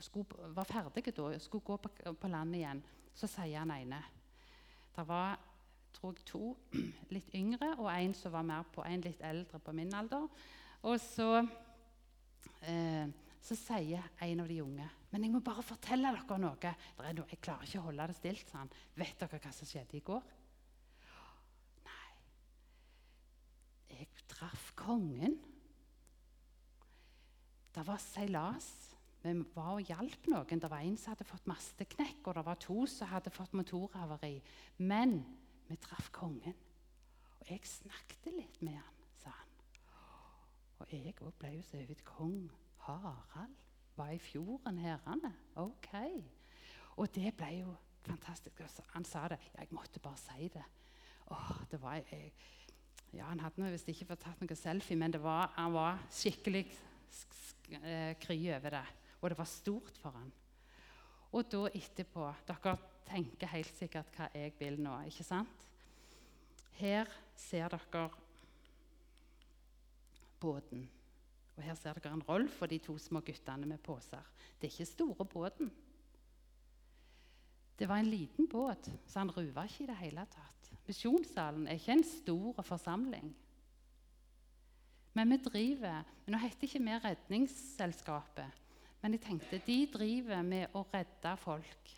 skulle, 0.00 0.52
var 0.54 0.68
ferdige 0.68 1.12
da, 1.16 1.32
skulle 1.38 1.64
gå 1.64 1.76
på, 1.76 1.90
på 2.20 2.30
landet 2.30 2.60
igjen, 2.60 2.82
så 3.14 3.28
sier 3.30 3.62
han 3.62 3.72
ene 3.74 4.00
Det 4.94 5.04
var 5.08 5.38
tror 5.94 6.14
jeg, 6.14 6.26
to 6.28 6.42
litt 7.14 7.32
yngre 7.34 7.72
og 7.78 7.88
en 7.92 8.14
som 8.14 8.34
var 8.34 8.46
mer 8.46 8.66
på, 8.72 8.84
en 8.86 9.04
litt 9.04 9.22
eldre 9.24 9.60
på 9.62 9.74
min 9.74 9.94
alder. 9.94 10.28
Og 10.86 11.00
så, 11.02 11.42
eh, 12.62 13.08
så 13.42 13.56
sier 13.58 14.10
en 14.24 14.44
av 14.44 14.48
de 14.50 14.60
unge 14.62 14.86
Men 15.10 15.24
jeg 15.24 15.32
må 15.32 15.40
bare 15.40 15.64
fortelle 15.64 16.10
dere 16.12 16.36
noe. 16.38 16.72
noe 17.16 17.30
jeg 17.30 17.40
klarer 17.40 17.64
ikke 17.64 17.80
å 17.80 17.86
holde 17.86 18.06
det 18.10 18.16
stilt, 18.18 18.50
sa 18.50 18.58
han. 18.60 18.72
Vet 18.94 19.16
dere 19.22 19.40
hva 19.40 19.52
som 19.56 19.66
skjedde 19.66 19.96
i 19.96 20.04
går? 20.04 20.34
Traff 24.38 24.72
kongen. 24.78 25.38
Det 27.74 27.86
var 27.86 27.98
seilas. 28.02 28.68
Vi 29.22 29.34
var 29.54 29.74
og 29.74 29.82
hjalp 29.88 30.28
noen. 30.30 30.62
Det 30.62 30.70
var 30.70 30.84
en 30.84 30.96
som 30.96 31.12
hadde 31.12 31.26
fått 31.26 31.48
masteknekk, 31.50 32.22
og 32.26 32.38
det 32.38 32.44
var 32.46 32.60
to 32.62 32.84
som 32.86 33.10
hadde 33.10 33.34
fått 33.34 33.56
motorhavari. 33.58 34.38
Men 34.78 35.18
vi 35.68 35.76
traff 35.82 36.12
kongen. 36.14 36.54
Og 37.40 37.50
jeg 37.50 37.66
snakket 37.66 38.30
litt 38.36 38.62
med 38.62 38.78
han, 38.78 39.02
sa 39.18 39.34
han. 39.34 39.56
Og 40.78 40.94
jeg 40.94 41.16
òg 41.18 41.34
ble 41.40 41.56
jo 41.56 41.64
så 41.66 41.82
vidt 41.82 42.04
kong 42.06 42.46
Harald 42.86 43.56
var 43.98 44.14
i 44.14 44.22
fjorden 44.22 44.78
herrene. 44.78 45.32
Ok. 45.58 45.90
Og 46.96 47.10
det 47.14 47.34
ble 47.36 47.50
jo 47.58 47.74
fantastisk. 48.06 48.62
Han 48.94 49.04
sa 49.04 49.26
det. 49.28 49.40
Jeg 49.58 49.74
måtte 49.74 50.00
bare 50.00 50.20
si 50.22 50.48
det. 50.54 50.64
Åh, 51.34 51.56
det 51.70 51.82
var 51.82 51.98
jeg, 51.98 52.32
ja, 53.16 53.24
Han 53.30 53.40
hadde 53.40 53.70
visst 53.72 53.88
ikke 53.88 54.10
fått 54.10 54.24
tatt 54.26 54.42
noe 54.42 54.58
selfie, 54.58 54.98
men 54.98 55.14
var, 55.22 55.52
han 55.56 55.72
var 55.72 56.02
skikkelig 56.12 56.66
eh, 57.80 58.12
kry 58.20 58.38
over 58.56 58.78
det. 58.78 58.84
Og 59.20 59.30
det 59.30 59.38
var 59.38 59.50
stort 59.50 59.96
for 60.00 60.14
han. 60.18 60.30
Og 61.32 61.48
da 61.52 61.66
etterpå 61.68 62.28
Dere 62.48 62.76
tenker 63.08 63.50
helt 63.52 63.74
sikkert 63.76 64.12
hva 64.16 64.28
jeg 64.34 64.54
vil 64.60 64.78
nå, 64.84 64.94
ikke 65.08 65.26
sant? 65.26 65.66
Her 66.78 67.08
ser 67.36 67.72
dere 67.72 68.06
båten. 70.38 70.84
Og 71.56 71.64
her 71.66 71.74
ser 71.74 71.98
dere 71.98 72.14
en 72.14 72.24
Rolf 72.28 72.60
og 72.62 72.70
de 72.70 72.78
to 72.82 72.94
små 73.02 73.22
guttene 73.26 73.66
med 73.66 73.82
poser. 73.82 74.22
Det 74.60 74.68
er 74.68 74.74
ikke 74.74 74.92
store 74.92 75.26
båten. 75.26 75.72
Det 77.78 77.88
var 77.88 78.02
en 78.02 78.10
liten 78.10 78.48
båt, 78.50 78.90
så 79.06 79.22
han 79.22 79.30
ruva 79.30 79.64
ikke 79.66 79.84
i 79.84 79.90
det 79.90 79.98
hele 80.00 80.24
tatt. 80.30 80.57
Misjonssalen 80.88 81.66
er 81.68 81.76
ikke 81.76 81.98
en 81.98 82.06
stor 82.06 82.62
forsamling. 82.64 83.28
Men 85.12 85.32
vi 85.34 85.38
driver 85.44 86.06
Nå 86.28 86.38
heter 86.40 86.68
ikke 86.68 86.80
vi 86.84 86.96
Redningsselskapet, 87.04 88.64
men 89.02 89.14
jeg 89.14 89.22
tenkte 89.24 89.60
de 89.66 89.78
driver 89.92 90.42
med 90.44 90.74
å 90.76 90.84
redde 90.92 91.34
folk. 91.40 91.92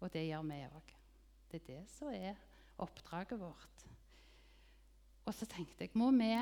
Og 0.00 0.12
det 0.12 0.26
gjør 0.26 0.46
vi 0.48 0.60
òg. 0.66 0.94
Det 1.50 1.60
er 1.60 1.66
det 1.68 1.82
som 1.92 2.10
er 2.10 2.38
oppdraget 2.82 3.38
vårt. 3.40 3.84
Og 5.24 5.34
så 5.34 5.46
tenkte 5.48 5.86
jeg 5.86 5.94
må 5.96 6.10
vi 6.12 6.32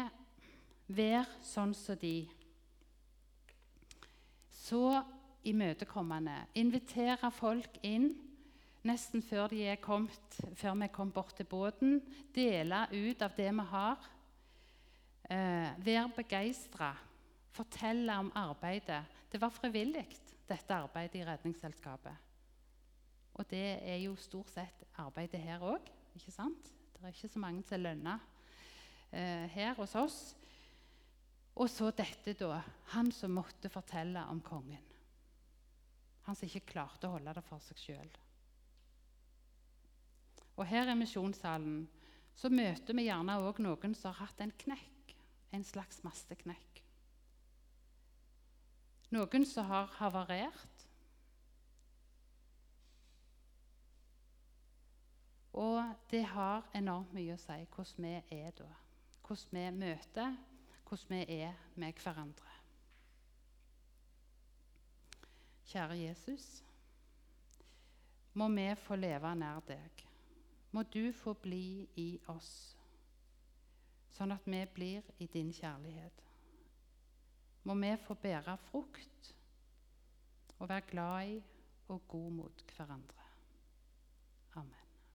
være 0.97 1.27
sånn 1.47 1.75
som 1.77 1.99
de. 2.01 2.17
Så 4.63 5.03
imøtekommende. 5.45 6.39
Invitere 6.59 7.31
folk 7.35 7.79
inn 7.87 8.13
nesten 8.87 9.23
før, 9.23 9.53
er 9.55 9.81
kommet, 9.83 10.41
før 10.59 10.75
vi 10.81 10.89
kom 10.93 11.13
bort 11.15 11.37
til 11.39 11.47
båten. 11.49 12.01
Dele 12.35 12.85
ut 12.93 13.23
av 13.23 13.37
det 13.37 13.49
vi 13.53 13.67
har. 13.71 14.11
Eh, 15.31 15.71
være 15.85 16.11
begeistra. 16.17 16.93
Fortelle 17.53 18.19
om 18.19 18.33
arbeidet. 18.35 19.05
Det 19.31 19.41
var 19.41 19.53
frivillig, 19.53 20.07
dette 20.49 20.75
arbeidet 20.75 21.21
i 21.21 21.25
Redningsselskapet. 21.27 22.29
Og 23.35 23.49
det 23.49 23.81
er 23.81 23.99
jo 24.03 24.17
stort 24.21 24.51
sett 24.53 24.85
arbeidet 25.01 25.41
her 25.41 25.63
òg. 25.65 25.89
Det 26.13 26.21
er 26.21 27.15
ikke 27.15 27.33
så 27.33 27.41
mange 27.41 27.63
som 27.65 27.79
er 27.79 27.83
lønna 27.87 28.19
eh, 29.11 29.47
her 29.55 29.75
hos 29.79 29.95
oss. 29.97 30.19
Og 31.57 31.69
så 31.69 31.91
dette, 31.97 32.35
da. 32.39 32.61
Han 32.95 33.13
som 33.13 33.35
måtte 33.37 33.71
fortelle 33.73 34.25
om 34.29 34.41
kongen. 34.45 34.85
Han 36.27 36.37
som 36.39 36.49
ikke 36.49 36.73
klarte 36.75 37.09
å 37.09 37.17
holde 37.17 37.35
det 37.37 37.45
for 37.45 37.61
seg 37.65 37.81
sjøl. 37.81 38.13
Og 40.57 40.67
her 40.69 40.91
i 40.93 40.97
misjonssalen 40.99 41.87
så 42.37 42.51
møter 42.53 42.97
vi 42.97 43.07
gjerne 43.09 43.39
òg 43.45 43.61
noen 43.65 43.95
som 43.97 44.13
har 44.13 44.27
hatt 44.27 44.41
en 44.45 44.53
knekk, 44.65 45.15
en 45.53 45.65
slags 45.65 46.03
masteknekk. 46.05 46.83
Noen 49.13 49.45
som 49.49 49.69
har 49.69 49.91
havarert. 49.99 50.87
Og 55.53 55.83
det 56.09 56.23
har 56.33 56.65
enormt 56.77 57.13
mye 57.13 57.35
å 57.37 57.41
si 57.41 57.59
hvordan 57.75 58.07
vi 58.07 58.39
er 58.41 58.55
da. 58.57 58.71
Hvordan 59.27 59.59
vi 59.59 59.67
møter, 59.85 60.39
hvordan 60.89 61.13
vi 61.13 61.41
er 61.45 61.59
med 61.77 62.01
hverandre. 62.01 62.55
Kjære 65.73 65.99
Jesus, 66.01 66.47
må 68.33 68.49
vi 68.53 68.65
få 68.81 68.97
leve 68.97 69.35
nær 69.37 69.61
deg 69.69 70.09
må 70.73 70.83
du 70.83 71.13
få 71.13 71.35
bli 71.35 71.87
i 72.01 72.09
oss, 72.33 72.77
sånn 74.17 74.33
at 74.33 74.47
vi 74.49 74.63
blir 74.75 75.09
i 75.21 75.29
din 75.33 75.53
kjærlighet. 75.53 76.23
Må 77.69 77.77
vi 77.79 77.93
få 78.07 78.17
bære 78.19 78.57
frukt 78.71 79.35
og 80.59 80.69
være 80.69 80.89
glad 80.91 81.35
i 81.37 81.43
og 81.93 82.09
god 82.09 82.31
mot 82.41 82.65
hverandre. 82.77 83.22